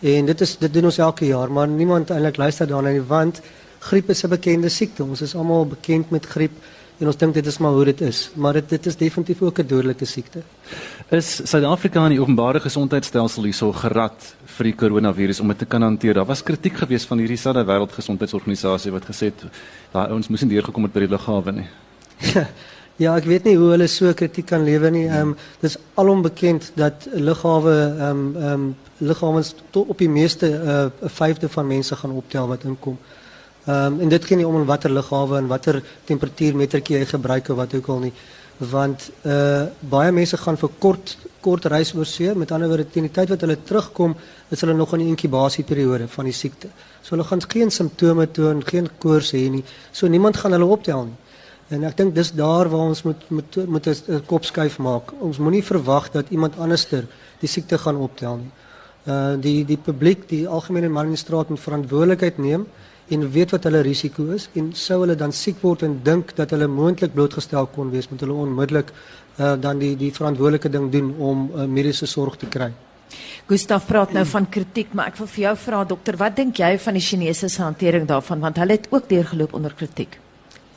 [0.00, 3.40] en dit is dit doen ons elke jaar, maar niemand eintlik luister daarna nie want
[3.78, 5.04] griep is 'n bekende siekte.
[5.04, 6.52] Ons is almal bekend met griep
[6.98, 9.58] en ons dink dit is maar hoe dit is, maar dit dit is definitief ook
[9.58, 10.42] 'n dodelike siekte.
[11.10, 15.82] Is Suid-Afrika in die openbare gesondheidstelsel hierso gerad vir die koronavirus om dit te kan
[15.82, 16.14] hanteer?
[16.14, 19.44] Daar was kritiek geweest van hierdie selfde wêreldgesondheidsorganisasie wat gesê het
[19.92, 21.68] daai ouens moes nie deurgekom het by die lughawe nie.
[22.96, 25.06] ja, ek weet nie hoe hulle so kritiek kan lewe nie.
[25.08, 30.46] Ehm um, dis alom bekend dat lughawe ehm um, ehm um, lughawens op die meeste
[30.46, 32.98] 'n uh, vyfde van mense gaan optel wat inkom.
[33.66, 37.74] Ehm um, en dit nie om in watter lughawe en watter temperatuurmetertjie jy gebruik wat
[37.74, 38.12] ook al nie
[38.70, 43.12] want uh baie gaan vir kort kort reis oor see met ander woorde teen die
[43.12, 43.56] tyd wat hulle
[44.50, 46.68] is nog in die inkubasieperiode van die siekte.
[47.02, 49.64] So gaan geen simptome toon, geen koors hê nie.
[49.92, 51.08] So niemand gaan hulle optel.
[51.72, 55.12] En ek dink dis daar waar ons moet moet moet 'n kop skuif maak.
[55.20, 57.06] Ons moenie verwag dat iemand anderster
[57.40, 58.50] die siekte gaan optel nie.
[59.06, 62.66] Uh die die publiek, die algemene man in die straat moet verantwoordelikheid neem
[63.08, 66.50] en weet wat hulle risiko is en sou hulle dan siek word en dink dat
[66.50, 71.14] hulle moontlik blootgestel kon wees met hulle onmiddellik uh, dan die die verantwoordelike ding doen
[71.18, 72.72] om uh, mediese sorg te kry.
[73.46, 76.78] Gustaf praat nou van kritiek, maar ek wil vir jou vra dokter, wat dink jy
[76.78, 80.18] van die Chinese se hantering daarvan want hulle het ook deurgeloop onder kritiek?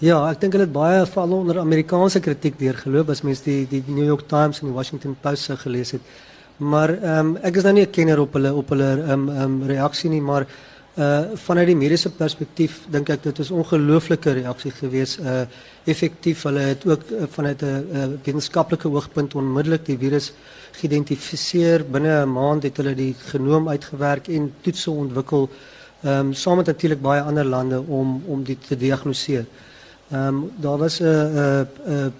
[0.03, 3.79] Ja, ek dink hulle het baie val onder Amerikaanse kritiek deurgeloop as mens die die
[3.87, 6.01] New York Times en die Washington Post se gelees het.
[6.57, 9.29] Maar ehm um, ek is nou nie 'n kenner op hulle op ehm um,
[9.69, 10.45] ehm nie, maar
[10.95, 15.17] Uh vanuit die mediese perspektief dink ek dit is ongelooflike reaksie gewees.
[15.19, 15.43] Uh
[15.85, 20.31] effektief hulle het ook uh, vanuit 'n uh, wetenskaplike oogpunt onmiddellik die virus
[20.71, 21.83] geïdentifiseer.
[21.83, 25.49] Binne 'n maand het hulle die genoom uitgewerk en toetse ontwikkel.
[26.03, 29.45] Ehm um, saam met natuurlik baie ander lande om om dit te diagnoseer.
[30.15, 32.13] Ehm daar was 'n 'n 'n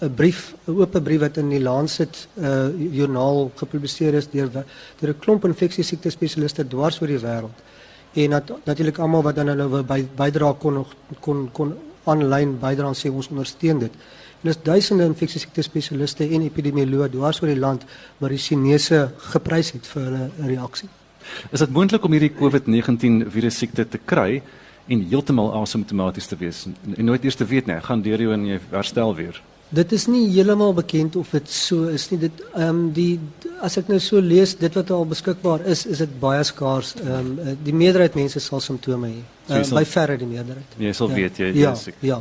[0.00, 4.50] 'n brief, 'n oop brief wat in die Lancet uh joernaal gepubliseer is deur
[4.98, 7.58] deur 'n klomp infeksiesiekte spesialiste dwars oor die wêreld
[8.14, 10.84] en nat, natuurlik almal wat dan by bydra kon
[11.20, 13.92] kon kon aanlyn bydra en sê ons ondersteun dit.
[14.42, 17.86] En dis duisende infeksiesiekte spesialiste en epidemioloë dwars oor die land
[18.18, 20.88] wat die Chinese geprys het vir hulle reaksie.
[21.50, 24.42] Is dit moontlik om hierdie COVID-19 virus siekte te kry
[24.88, 28.32] en heeltemal asymptomaties te wees en, en nooit eers te weet nie, gaan deur jou
[28.34, 29.40] en jy herstel weer?
[29.74, 32.20] Dit is nie heeltemal bekend of dit so is nie.
[32.26, 33.18] Dit ehm um, die
[33.64, 36.94] as ek nou so lees dit wat al beskikbaar is, is dit baie skaars.
[37.00, 39.24] Ehm um, die meerderheid mense sal simptome hê.
[39.48, 40.78] So um, by verre die meerderheid.
[40.78, 41.20] Jy sal ja.
[41.22, 41.98] weet jy ja, is siek.
[42.04, 42.20] Ja.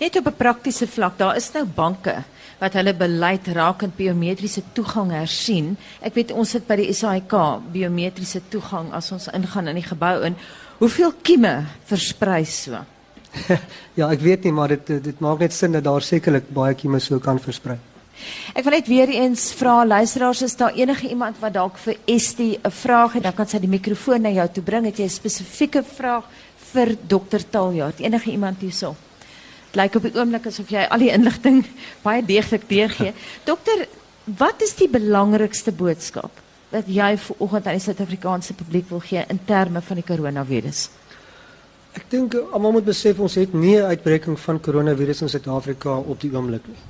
[0.00, 2.24] Net op 'n praktiese vlak, daar is nou banke
[2.58, 5.76] wat hulle beleid rakend biometriese toegang hersien.
[6.00, 7.34] Ek weet ons sit by die SAIK
[7.72, 10.36] biometriese toegang as ons ingaan in die gebou in.
[10.76, 12.76] Hoeveel kieme versprei so?
[13.98, 17.00] ja, ek weet nie, maar dit dit maak net sin dat daar sekerlik baie kieme
[17.00, 17.78] so kan versprei.
[18.56, 22.58] Ek wil net weer eens vra luisteraars is daar enige iemand wat dalk vir Estie
[22.60, 24.84] 'n vraag het, dan kan sy die mikrofoon na jou toe bring.
[24.84, 26.24] Het jy 'n spesifieke vraag
[26.72, 28.00] vir dokter Taljaard?
[28.00, 28.96] Enige iemand hierso?
[29.72, 31.64] Dit lyk op die oomblik asof jy al die inligting
[32.06, 33.12] baie deeglik deurgee.
[33.50, 33.88] dokter,
[34.24, 36.45] wat is die belangrikste boodskap
[36.76, 40.88] wat jy vanoggend aan die Suid-Afrikaanse publiek wil gee in terme van die koronavirus?
[41.96, 46.32] Ek dink almal moet besef ons nie 'n uitbreking van koronavirus in Suid-Afrika op die
[46.34, 46.82] oomblik nie.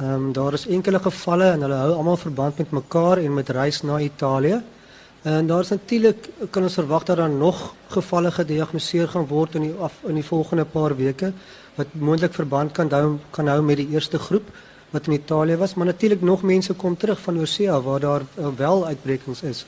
[0.00, 3.48] Ehm um, daar is enkele gevalle en hulle hou almal verband met mekaar en met
[3.48, 4.62] reis na Italië.
[5.22, 9.74] En daar is natuurlik kan ons verwag dat daar nog gevalle gediagnoseer gaan word in
[9.80, 11.32] af, in die volgende paar weke
[11.74, 14.48] wat moontlik verband kan hou kan met die eerste groep
[14.96, 18.48] wat in Italië was, maar natuurlik nog mense kom terug van Oosea waar daar uh,
[18.56, 19.66] wel uitbrekings is.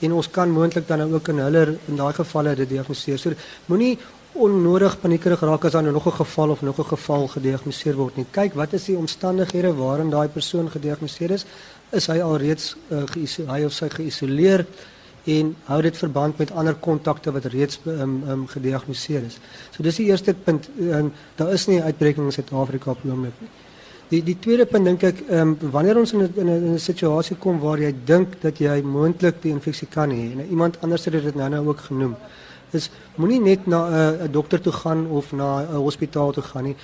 [0.00, 3.18] En ons kan moontlik dan ook in hulle in daai gevalle dit diagnoseer.
[3.18, 3.98] So moenie
[4.32, 8.16] onnodig paniekerig raak as daar nou nog 'n geval of nog 'n geval gediagnoseer word
[8.16, 8.26] nie.
[8.30, 11.44] Kyk, wat is die omstandighede waarin daai persoon gediagnoseer is?
[11.90, 13.04] Is hy alreeds uh,
[13.52, 13.88] hy of sy
[15.24, 19.38] en hou dit verband met ander kontakte wat reeds um, gediagnoseer is?
[19.70, 20.70] So dis die eerste punt.
[20.78, 23.34] Um, daar is nie uitbreking in Suid-Afrika op die oomblik.
[24.10, 27.94] Die die tweede punt dink ek, um, wanneer ons in 'n in 'n waar jy
[28.04, 31.68] dink dat jy moontlik die infeksie kan hê en iemand anders het dit nou nou
[31.68, 32.16] ook genoem
[32.74, 36.64] is moenie net na 'n uh, dokter toe gaan of na 'n hospitaal toe gaan
[36.64, 36.76] nie.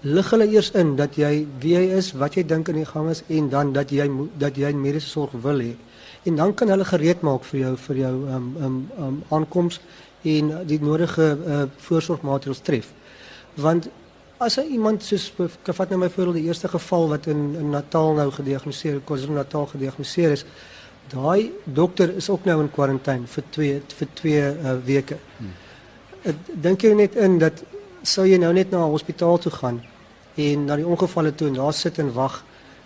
[0.00, 3.10] Lig hulle eers in dat jy wie jy is, wat jy dink in die gang
[3.10, 5.76] is en dan dat jy dat jy mediese sorg wil hê.
[6.22, 9.80] En dan kan hulle gereed maak vir jou vir jou um um um aankoms
[10.22, 12.92] en die nodige uh, voorsorgmaatreëls tref.
[13.54, 13.88] Want
[14.42, 19.00] as iemand soos ek vat nou die eerste geval wat in in Natal nou gediagnoseer,
[19.06, 20.44] KwaZulu-Natal gediagnoseer is,
[21.12, 25.18] daai dokter is ook nou in kwarantyne vir 2 vir 2 uh, weke.
[25.38, 25.52] Hmm.
[26.62, 27.62] Dink jy net in dat
[28.02, 29.82] sou jy nou net na 'n hospitaal toe gaan
[30.36, 32.42] en na die ongevalle toe en daar sit en wag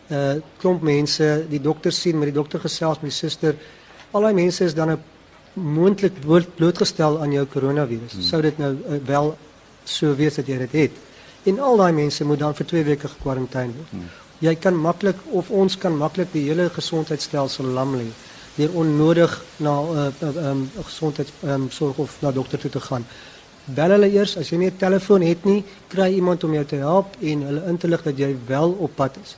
[0.08, 3.56] 'n uh, eh, klomp mense, die dokter sien met die dokter gesels met die suster.
[4.12, 4.98] Al daai mense is dan
[5.54, 6.12] moontlik
[6.56, 8.12] blootgestel aan jou koronavirus.
[8.12, 8.22] Hmm.
[8.22, 9.36] Sou dit nou uh, wel
[9.84, 11.05] so wees dat jy dit het?
[11.46, 13.90] En al daai mense moet dan vir 2 weke gekwarantyne word.
[13.90, 14.08] Hmm
[14.44, 18.08] jy kan maklik of ons kan maklik die hele gesondheidstelsel lam lê
[18.56, 23.04] deur onnodig na 'n uh, uh, um, gesondheidsorg um, of na dokter toe te gaan.
[23.64, 26.76] Bel hulle eers as jy nie 'n telefoon het nie, kry iemand om jou te
[26.76, 29.36] help en hulle in te lig dat jy wel op pad is.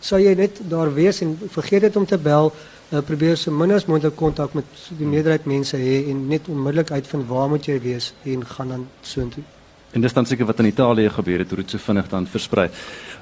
[0.00, 2.52] Sou jy net daar wees en vergeet dit om te bel,
[2.92, 4.64] uh, probeer so min as moontlik kontak met
[4.98, 8.88] die meerderheid mense hê en net onmiddellik uitvind waar moet jy wees en gaan dan
[9.02, 9.44] soontoe.
[9.90, 12.68] En dis dan seker wat in Italië gebeur het, hoe dit so vinnig dan versprei.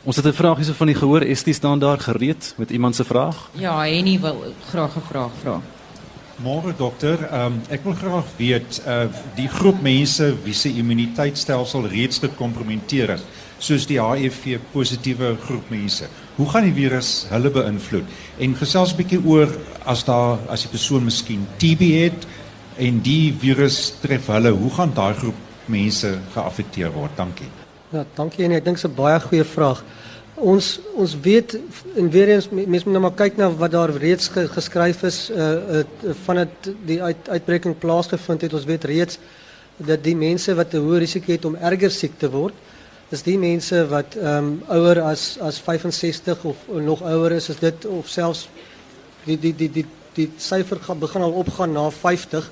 [0.05, 2.97] Ons het 'n vraagie so van die gehoor, is dit staan daar gereed met iemand
[2.97, 3.51] se vraag?
[3.53, 5.61] Ja, Henny wil graag 'n vraag vra.
[6.43, 12.19] Môre dokter, um, ek wil graag weet uh die groep mense wie se immuniteitstelsel reeds
[12.19, 13.23] gekompromiteer is,
[13.59, 16.07] soos die HIV positiewe groep mense.
[16.37, 18.05] Hoe gaan die virus hulle beïnvloed?
[18.39, 19.49] En gesels 'n bietjie oor
[19.85, 22.27] as daar as die persoon miskien TB het
[22.77, 27.17] en die virus tref hulle, hoe gaan daai groep mense geaffekteer word?
[27.17, 27.49] Dankie.
[27.93, 29.85] Ja, dankie en ek dink dit is 'n baie goeie vraag.
[30.35, 31.59] Ons ons weet
[31.97, 35.31] en weer eens mense moet nou maar kyk na wat daar reeds ge, geskryf is
[35.31, 38.55] uh, uh van dit die uit, uitbreking plaasgevind het.
[38.55, 39.19] Ons weet reeds
[39.77, 42.55] dat die mense wat 'n hoë risiko het om erger siek te word,
[43.11, 47.59] is die mense wat ehm um, ouer as as 65 of nog ouer is, is
[47.59, 48.49] dit of selfs
[49.25, 52.51] die die die die die syfer gaan begin al opgaan na 50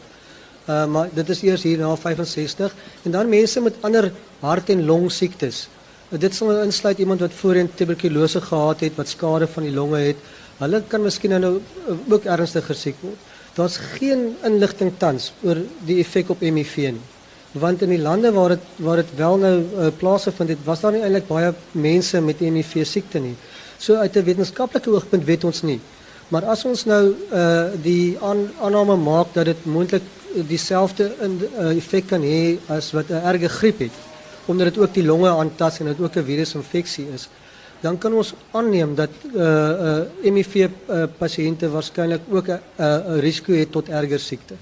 [0.67, 2.75] Uh, maar dit is eers hier na 65
[3.07, 5.69] en dan mense met ander hart en long siektes.
[6.11, 10.01] Uh, dit sal insluit iemand wat voorheen tuberkulose gehad het, wat skade van die longe
[10.09, 10.25] het.
[10.59, 13.35] Hulle kan miskien nou uh, ook ernstiger siek word.
[13.57, 17.05] Daar's geen inligting tans oor die effek op HIV nie.
[17.57, 20.93] Want in die lande waar dit waar dit wel nou uh, plaasgevind het, was daar
[20.93, 23.37] nie eintlik baie mense met HIV siekte nie.
[23.79, 25.81] So uit 'n wetenskaplike oogpunt weet ons nie.
[26.29, 30.03] Maar as ons nou uh die aan, aanname maak dat dit moontlik
[30.49, 33.97] dieselfde uh, effek kan hê as wat 'n erge griep het,
[34.47, 37.29] omdat dit ook die longe aantas en dit ook 'n virusinfeksie is,
[37.81, 43.53] dan kan ons aanneem dat uh uh uh, pasiënte waarskynlik ook 'n uh, uh, risiko
[43.53, 44.55] het tot erger siekte.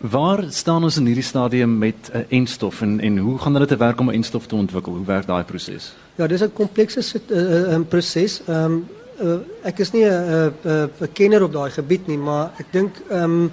[0.00, 3.68] Waar staan ons in hierdie stadium met 'n uh, enstof en en hoe gaan dit
[3.68, 4.92] te werk om 'n enstof te ontwikkel?
[4.92, 5.92] Hoe werk daai proses?
[6.14, 8.40] Ja, dis 'n komplekse uh, uh, proses.
[8.46, 8.86] Ehm um,
[9.22, 12.66] uh, ek is nie 'n uh, uh, uh, kenner op daai gebied nie, maar ek
[12.70, 13.50] dink ehm um,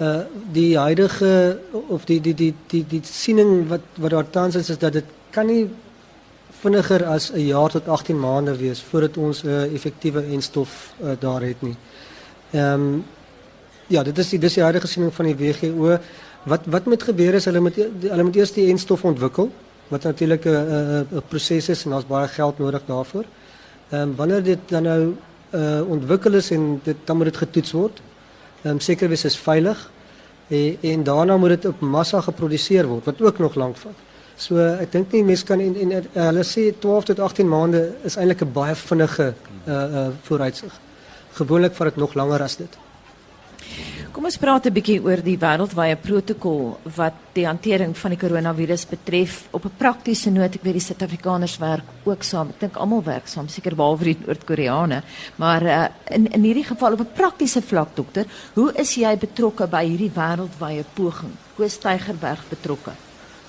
[0.00, 0.20] uh
[0.52, 4.78] die huidige of die die die die die siening wat wat daar tans is is
[4.78, 5.68] dat dit kan nie
[6.60, 11.10] vinniger as 'n jaar tot 18 maande wees voordat ons 'n uh, effektiewe enstof uh,
[11.18, 11.76] daar het nie.
[12.50, 13.02] Ehm
[13.86, 15.98] ja, dit is die dis die huidige siening van die WGO.
[16.44, 19.50] Wat wat moet gebeur is hulle moet hulle moet eers die enstof ontwikkel
[19.88, 23.24] wat natuurlik 'n 'n proses is en daar's baie geld nodig daarvoor.
[23.90, 25.14] Ehm wanneer dit dan nou
[25.54, 28.00] uh ontwikkel is en dit dan moet dit getoets word.
[28.66, 29.78] Ehm um, seker wees is veilig
[30.48, 34.00] en, en daarna moet dit op massa geproduseer word wat ook nog lank vat.
[34.36, 37.82] So ek dink nie mense kan en, en uh, hulle sê 12 tot 18 maande
[38.04, 39.28] is eintlik 'n baie vinnige
[39.66, 40.72] uh uh vooruitsig.
[41.38, 42.78] Gewoonlik vat nog langer as dit.
[44.16, 48.86] Kom ons praat 'n bietjie oor die wêreldwye protokol wat die hantering van die koronavirus
[48.88, 50.54] betref op 'n praktiese noot.
[50.54, 52.48] Ek weet die Suid-Afrikaners werk ook saam.
[52.48, 55.02] Ek dink almal werk saam, seker behalwe die Noord-Koreane.
[55.36, 58.24] Maar uh, in in hierdie geval op 'n praktiese vlak, dokter,
[58.54, 61.36] hoe is jy betrokke by hierdie wêreldwye poging?
[61.58, 62.92] Is Tygerberg betrokke?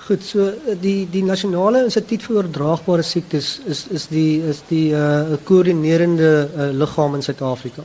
[0.07, 0.51] Goed, so
[0.81, 6.71] die die nasionale instituut vir oordraagbare siektes is is die is die uh koördinerende uh,
[6.73, 7.83] liggaam in Suid-Afrika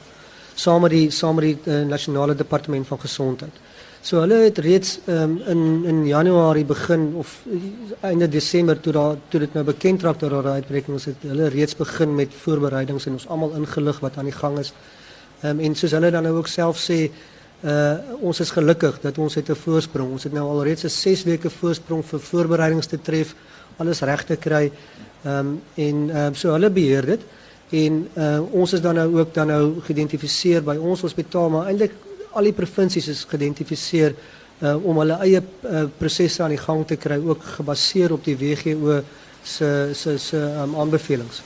[0.55, 3.61] saam met die saam met die nasionale departement van gesondheid.
[4.03, 7.45] So hulle het reeds um, in in Januarie begin of
[8.01, 11.23] einde Desember toe daar toe dit nou bekend raak dat daar 'n uitbreking is, het
[11.23, 14.73] hulle reeds begin met voorbereidings en ons almal ingelig wat aan die gang is.
[15.45, 17.11] Um, en soos hulle dan nou ook self sê,
[17.65, 20.11] uh, ons is gelukkig dat ons het 'n voorsprong.
[20.11, 23.35] Ons het nou al reeds 'n 6 weke voorsprong vir voorbereidings te tref,
[23.77, 24.73] alles reg te kry.
[25.25, 27.21] Ehm en ehm um, so hulle beheer dit
[27.73, 29.63] en uh, ons is dan nou ook dan nou
[30.65, 31.95] by ons hospitaal maar eintlik
[32.33, 32.55] al die
[33.09, 34.15] is geïdentifiseer
[34.61, 35.41] uh, om hulle eie
[35.99, 39.01] prosesse aan die gang te kry ook gebaseer op die WGO
[39.43, 41.43] se se um, aanbevelings.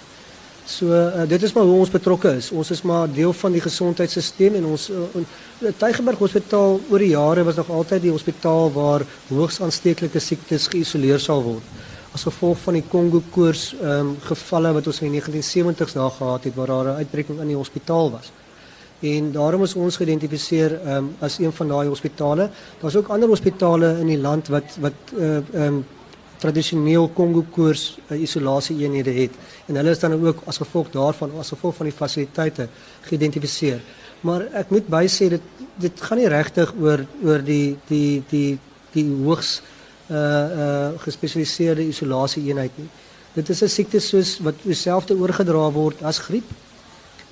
[0.66, 0.90] So
[1.30, 2.50] dit is maar hoe ons betrokke is.
[2.50, 7.44] Ons is maar deel van die gesondheidstelsel en ons uh, Tygerberg Hospitaal oor die jare
[7.46, 11.85] was nog altyd die hospitaal waar hoogs aansteeklike siektes geïsoleer sal word
[12.16, 16.14] as gevolg van die Kongo koors ehm um, gevalle wat ons in die 1970s daar
[16.16, 18.32] gehad het waar daar 'n uitbreking in die hospitaal was.
[19.00, 22.50] En daarom is ons geïdentifiseer ehm um, as een van daai hospitale.
[22.80, 25.82] Daar's ook ander hospitale in die land wat wat eh, ehm
[26.40, 29.30] uh, um, Kongo koors isolasie eenhede het.
[29.66, 32.68] En hulle is dan ook as gevolg daarvan as gevolg van die fasiliteite
[33.00, 33.80] geïdentifiseer.
[34.20, 35.42] Maar ek moet bysê dit
[35.78, 38.58] dit gaan nie regtig oor die die die
[38.92, 39.60] die hoogs
[40.10, 42.88] uh uh gespesialiseerde isolasie eenheid nie.
[43.34, 46.44] Dit is 'n siekte soos wat dieselfde oorgedra word as griep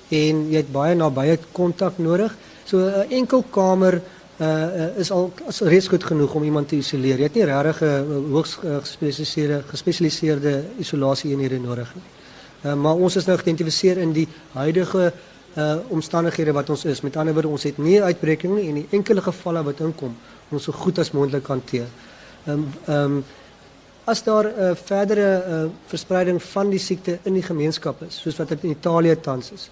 [0.09, 2.35] en jy het baie nabye kontak nodig.
[2.65, 4.01] So enkel kamer
[4.39, 7.17] uh is al as reeds goed genoeg om iemand te isoleer.
[7.17, 12.75] Jy het nie regtig 'n hoogs gespesialiseerde gespesialiseerde nodig nie.
[12.75, 15.13] Maar ons is nou geïdentifiseer in die huidige
[15.55, 17.01] uh omstandighede wat ons is.
[17.01, 20.15] Met ander woorde, ons het nie uitbreking nie en die enkele gevalle wat inkom,
[20.49, 21.87] ons so goed as moontlik hanteer.
[22.45, 23.25] Ehm um, ehm um,
[24.05, 28.51] as daar eh, verdere uh, verspreiding van die siekte in die gemeenskap is, soos wat
[28.51, 29.69] in Italië tans is.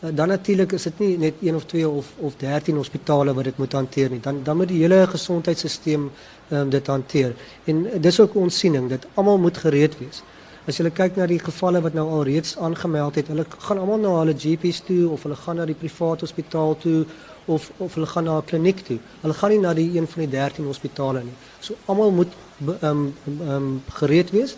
[0.00, 3.44] Uh, dan natuurlik is dit nie net 1 of 2 of of 13 hospitale wat
[3.44, 4.20] dit moet hanteer nie.
[4.20, 7.32] Dan dan moet die hele gesondheidstelsel ehm um, dit hanteer.
[7.64, 10.22] En uh, dis ook ons siening dat almal moet gereed wees.
[10.68, 13.98] As jy kyk na die gevalle wat nou al reeds aangemeld het, hulle gaan almal
[13.98, 17.06] na hulle GP's toe of hulle gaan na die private hospitaal toe
[17.54, 18.98] of of hulle gaan na 'n kliniek toe.
[19.22, 21.36] Hulle gaan nie na die een van die 13 hospitale nie.
[21.60, 22.32] So almal moet
[22.80, 24.56] ehm ehm um, gereed wees.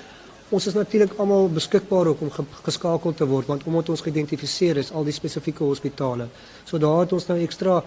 [0.49, 2.31] Ons is natuurlik almal beskikbaar om
[2.63, 6.27] geskakel te word want omdat ons geïdentifiseer is al die spesifieke hospitale.
[6.65, 7.83] So daar het ons nou ekstra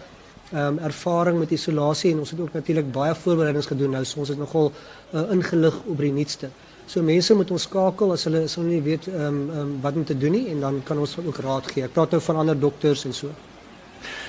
[0.51, 4.06] ehm um, ervaring met isolasie en ons het ook natuurlik baie voorbereidings gedoen nou.
[4.06, 4.72] So ons is nogal
[5.14, 6.49] uh, ingelig oor die nuutste.
[6.86, 10.18] So mense moet ons skakel as hulle as hulle nie weet ehm wat om te
[10.18, 11.84] doen nie en dan kan ons ook raad gee.
[11.84, 13.30] Ek praat nou van ander dokters en so.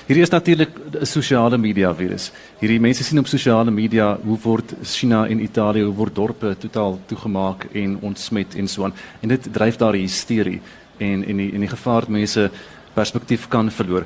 [0.07, 0.69] Hierdie is natuurlik
[1.01, 2.31] 'n sosiale media virus.
[2.59, 6.99] Hierdie mense sien op sosiale media hoe word China en Italië, hoe word dorpe totaal
[7.05, 8.93] toegemaak en ontsmet en so aan.
[9.21, 10.61] En dit dryf daar hysterie
[10.97, 12.49] en en die en die gevaar dat mense
[12.93, 14.05] perspektief kan verloor.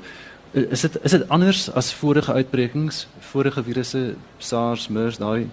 [0.54, 5.48] Is dit is dit anders as vorige uitbrekings, vorige virusse, SARS, MERS, daai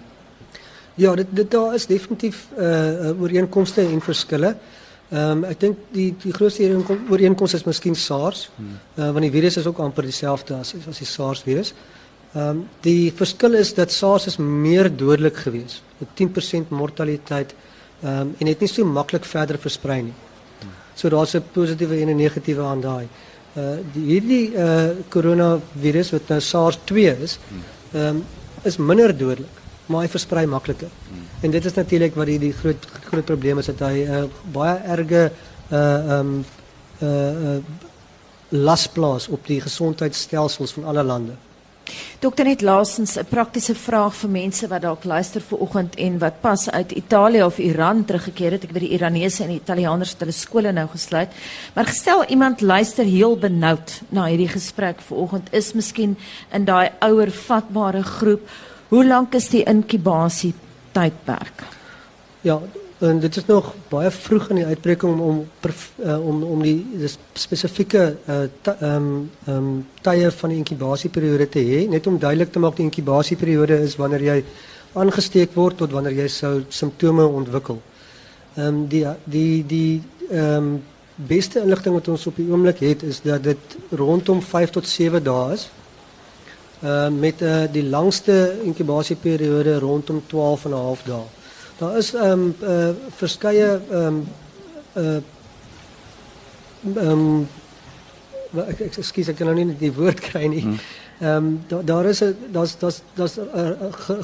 [0.95, 4.57] Ja, dit dit daar is definitief uh ooreenkomste en verskille.
[5.11, 6.69] Um, ek dink die die grootste
[7.11, 8.49] ooreenkoms is miskien SARS.
[8.57, 8.79] Hmm.
[8.97, 11.75] Uh want die virus is ook amper dieselfde as as die SARS virus.
[12.35, 17.55] Ehm um, die verskil is dat SARS is meer dodelik geweest met 10% mortaliteit
[18.03, 20.17] ehm um, en het nie so maklik verder versprei nie.
[20.95, 23.09] So daar's 'n positiewe en 'n negatiewe aan daai.
[23.57, 27.39] Uh die hierdie uh koronavirus wat nou SARS-2 is,
[27.93, 28.25] ehm um,
[28.65, 29.58] is minder dodelik
[29.89, 30.91] maar hy versprei makliker.
[31.41, 34.23] En dit is natuurlik wat die die groot groot probleem is dat hy uh,
[34.53, 35.29] baie erge
[35.73, 36.33] uh um
[37.03, 37.59] uh, uh
[38.49, 41.35] las plaas op die gesondheidstelsels van alle lande.
[42.19, 46.41] Dokter net laasens 'n praktiese vraag vir mense wat dalk luister vir oggend en wat
[46.41, 48.65] pas uit Italië of Iran teruggekeer het.
[48.65, 51.29] Ek weet die Iranese en die Italianers het hulle skole nou gesluit.
[51.75, 56.17] Maar gestel iemand luister heel benoud na hierdie gesprek vir oggend is miskien
[56.53, 58.49] in daai ouer vatbare groep
[58.89, 60.55] Hoe lank is die inkubasie?
[62.41, 62.61] Ja,
[62.99, 67.11] en dit is nog baie vroeg in die uitbreking om om uh, om die, die
[67.33, 68.49] spesifieke ehm
[68.81, 69.11] ehm
[69.55, 73.97] um, tye van die inkubasieperiode te hê, net om duidelik te maak die inkubasieperiode is
[74.01, 74.39] wanneer jy
[74.95, 77.83] aangesteek word tot wanneer jy sou simptome ontwikkel.
[78.57, 80.03] Ehm die die die
[81.15, 85.23] beste inligting wat ons op die oomblik het is dat dit rondom 5 tot 7
[85.23, 85.69] dae is
[86.83, 91.25] uh, met uh, die langste inkubasieperiode rondom 12 en 'n half dae.
[91.79, 94.27] Daar is ehm um, uh, verskeie ehm um,
[94.97, 95.21] uh
[97.11, 97.49] um,
[98.67, 100.63] ek ek skuis ek kan nou nie die woord kry nie.
[100.63, 100.79] Hmm.
[101.19, 103.71] Ehm um, daar daar is 'n daar's daar's daar's uh,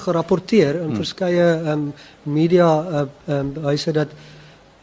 [0.07, 0.97] gerapporteer in hmm.
[0.97, 1.93] verskeie ehm um,
[2.23, 4.09] media ehm uh, um, huise dat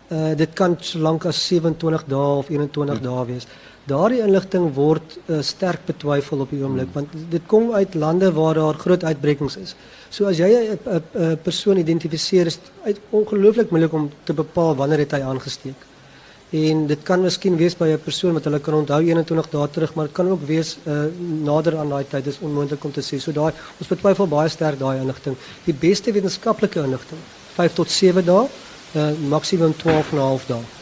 [0.07, 3.03] uh, dit kan so lank as 27 dae of 21 hmm.
[3.03, 3.47] dae wees.
[3.89, 8.59] Daardie inligting word uh, sterk betwyfel op die oomblik want dit kom uit lande waar
[8.59, 9.75] daar groot uitbrekings is.
[10.09, 15.11] So as jy 'n persoon identifiseer is dit ongelooflik moeilik om te bepaal wanneer het
[15.11, 15.87] hy aangesteek.
[16.51, 19.93] En dit kan miskien wees by 'n persoon wat hulle kan onthou 21 dae terug,
[19.95, 21.05] maar dit kan ook wees uh,
[21.43, 22.23] nader aan daai tyd.
[22.23, 23.19] Dit is onmoontlik om te sê.
[23.19, 25.37] So daai ons betwyfel baie sterk daai inligting.
[25.65, 27.19] Die beste wetenskaplike inligting
[27.55, 28.47] 5 tot 7 dae,
[28.95, 30.80] uh, maksimum 12 en 'n half dae.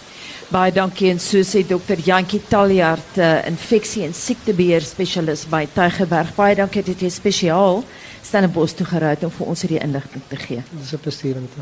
[0.50, 6.32] Baie dankie en so sê dokter Jantjie Taljaard, uh, infeksie en siektebeheer spesialis by Tygerberg.
[6.34, 7.84] Baie dankie dat jy spesiaal
[8.26, 10.64] Stellenbosch toe gery het om vir ons hierdie inligting te gee.
[10.72, 11.62] Dis 'n plesier om te.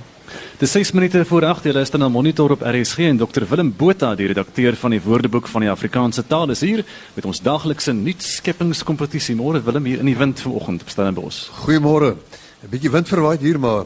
[0.60, 4.16] Dis 6 minute voor 8 jy luister na Monitor op RSG en dokter Willem Botha,
[4.16, 9.36] die redakteur van die Woordeboek van die Afrikaanse taal is hier met ons daaglikse nuutskeppingskompetisie.
[9.36, 11.50] Môre Willem hier in die wind vanoggend op Stellenbosch.
[11.66, 12.16] Goeiemôre.
[12.64, 13.84] 'n Bietjie wind verwaai hier maar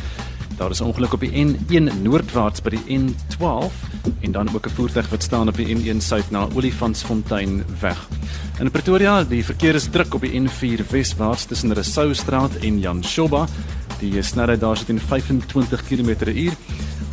[0.58, 3.72] Daar is 'n ongeluk op die N1 noordwaarts by die N12
[4.22, 8.08] en dan ook 'n voertuig wat staan op die N1 suid na Olifantsfontein weg.
[8.60, 13.04] In Pretoria, die verkeer is druk op die N4 weswaarts tussen Rousseau straat en Jan
[13.04, 13.48] Shoba
[14.02, 16.52] Die snelheid daar sit in 25 km/h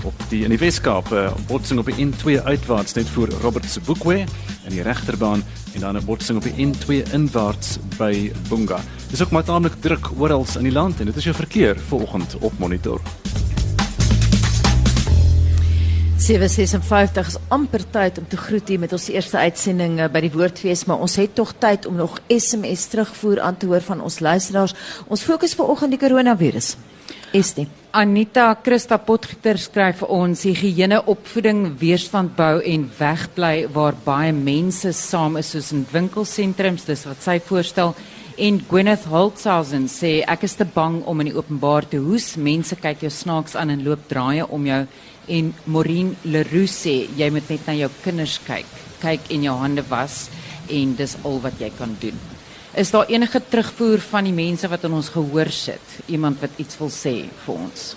[0.07, 4.23] op die in die Weskaap uh, botsing op die N2 uitwaarts net voor Robert Sebokwe
[4.65, 5.43] in die regterbaan
[5.75, 8.81] en dan 'n botsing op die N2 inwaarts by Bunga.
[9.11, 12.37] Dis ook maar taamlik druk oral in die land en dit is jou verkeer vanoggend
[12.41, 13.01] op monitor.
[16.19, 20.33] 756 is amper tyd om te groet hier met ons eerste uitsending uh, by die
[20.35, 24.19] Woordfees, maar ons het tog tyd om nog SMS terugvoer aan te hoor van ons
[24.19, 24.75] luisteraars.
[25.07, 26.73] Ons fokus vanoggend die koronavirus.
[27.39, 27.69] Estie.
[27.95, 34.91] Anita Christa Potgieter skryf vir ons higiëne opvoeding weerstand bou en wegbly waar baie mense
[34.99, 37.95] saam is soos in winkelsentrums dis wat sy voorstel
[38.39, 42.77] en Gwyneth Holtzhausen sê ek is te bang om in die openbaar te hoes mense
[42.79, 44.79] kyk jou snaaks aan en loop draaie om jou
[45.39, 48.71] en Maureen Leroux sê jy moet net na jou kinders kyk
[49.03, 50.29] kyk en jou hande was
[50.71, 52.27] en dis al wat jy kan doen
[52.79, 55.95] Is daar enige terugvoer van die mense wat in ons gehoor sit?
[56.07, 57.95] Iemand wat iets wil sê vir ons?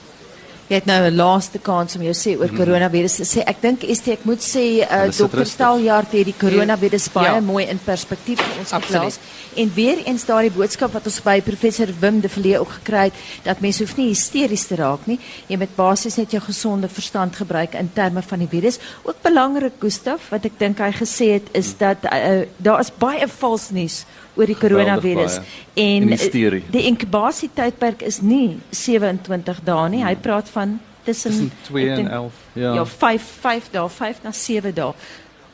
[0.72, 3.44] Jy het nou 'n laaste kans om jou sê oor koronavirus te sê.
[3.44, 7.42] Ek dink is dit ek moet sê uh, dokter Staljaard het die koronavirus baie ja.
[7.42, 9.20] mooi in perspektief vir ons geplaas.
[9.56, 13.14] En weer eens daardie boodskap wat ons by professor Wim de Villiers ook gekry het
[13.44, 15.20] dat mense hoef nie hysteries te raak nie.
[15.48, 18.80] Jy moet basies net jou gesonde verstand gebruik in terme van die virus.
[19.04, 23.28] Ook belangrik Gustaf wat ek dink hy gesê het is dat uh, daar is baie
[23.28, 24.06] vals nuus
[24.36, 25.40] oor die koronavirus
[25.74, 30.04] en die, die inkubasietydperk is nie 27 dae nie.
[30.06, 32.42] Hy praat van tussen 2 en 11.
[32.54, 32.74] Ja.
[32.80, 34.94] Ja, 5 5 dae, 5 na 7 dae.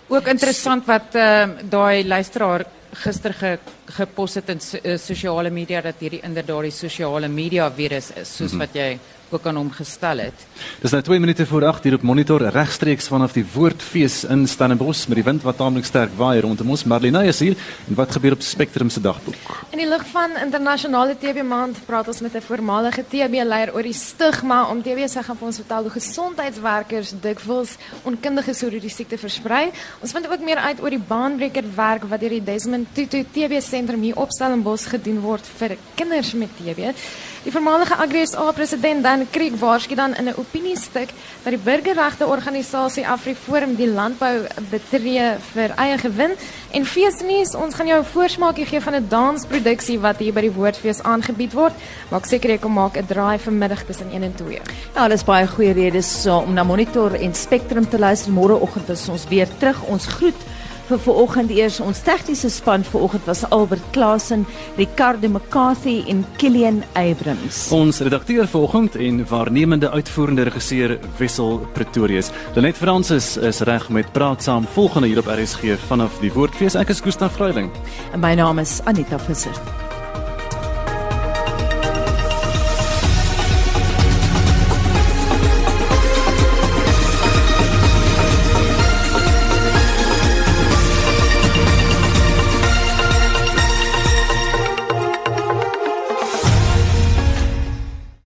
[0.08, 2.66] Ook interessant wat ehm uh, daai luisteraar
[2.98, 3.58] gister ge,
[3.98, 8.36] gepos het in so, uh, sosiale media dat hierdie inderdaad die sosiale media virus is
[8.36, 8.60] soos mm -hmm.
[8.60, 9.00] wat jy
[9.30, 10.46] ook aan hom gestel het.
[10.82, 15.08] Dis nou 2 minute voor 8 hier op monitor regstreeks vanaf die Woordfees in Stellenbosch
[15.08, 16.86] met die wind wat taamlik sterk waai rondom ons.
[16.88, 17.58] Marlene is hier
[17.88, 19.66] en wat gebeur op Spectrum se dagboek?
[19.76, 23.84] In die lig van internasionale TB maand praat ons met 'n voormalige TB leier oor
[23.84, 28.72] die stigma om TB se gaan vir ons vertel hoe gesondheidswerkers dikwels onkundig is oor
[28.72, 29.72] die siekte versprei.
[30.02, 33.62] Ons vind ook meer uit oor die baanbreker werk wat deur die Desmond Tutu TB
[33.62, 36.94] sentrum hier op Stellenbosch gedoen word vir kinders met TB.
[37.44, 41.10] Die voormalige AgriSA president Dan Kriek waarsku dan in 'n opiniestuk
[41.44, 46.32] dat die burgerregte organisasie AfriForum die landbou betree vir eie gewin
[46.72, 50.52] en feesnuus ons gaan jou 'n voorsmaakie gee van 'n dansproduksie wat hier by die
[50.52, 51.74] Woordfees aangebied word.
[52.12, 54.62] Maak seker jy kom maak 'n draai vanmiddag tussen 1 en 2.
[54.96, 58.32] Ja, dis baie goeie redes so, om na Monitor en Spectrum te luister.
[58.32, 59.84] Môreoggend is ons weer terug.
[59.84, 60.42] Ons groet
[60.88, 64.46] vir vanoggend eers ons tegniese span vanoggend was Albert Klasen,
[64.78, 67.68] Ricardo McCarthy en Killian Abrams.
[67.76, 72.32] Ons redakteur vanoggend en waarnemende uitvoerende regisseur Wessel Pretorius.
[72.56, 76.80] Lenet Fransis is reg met praat saam volgende hier op RSG vanaf die Woordfees.
[76.80, 77.72] Ek is Gustaf Vreiling
[78.14, 79.87] en my naam is Anita Visser.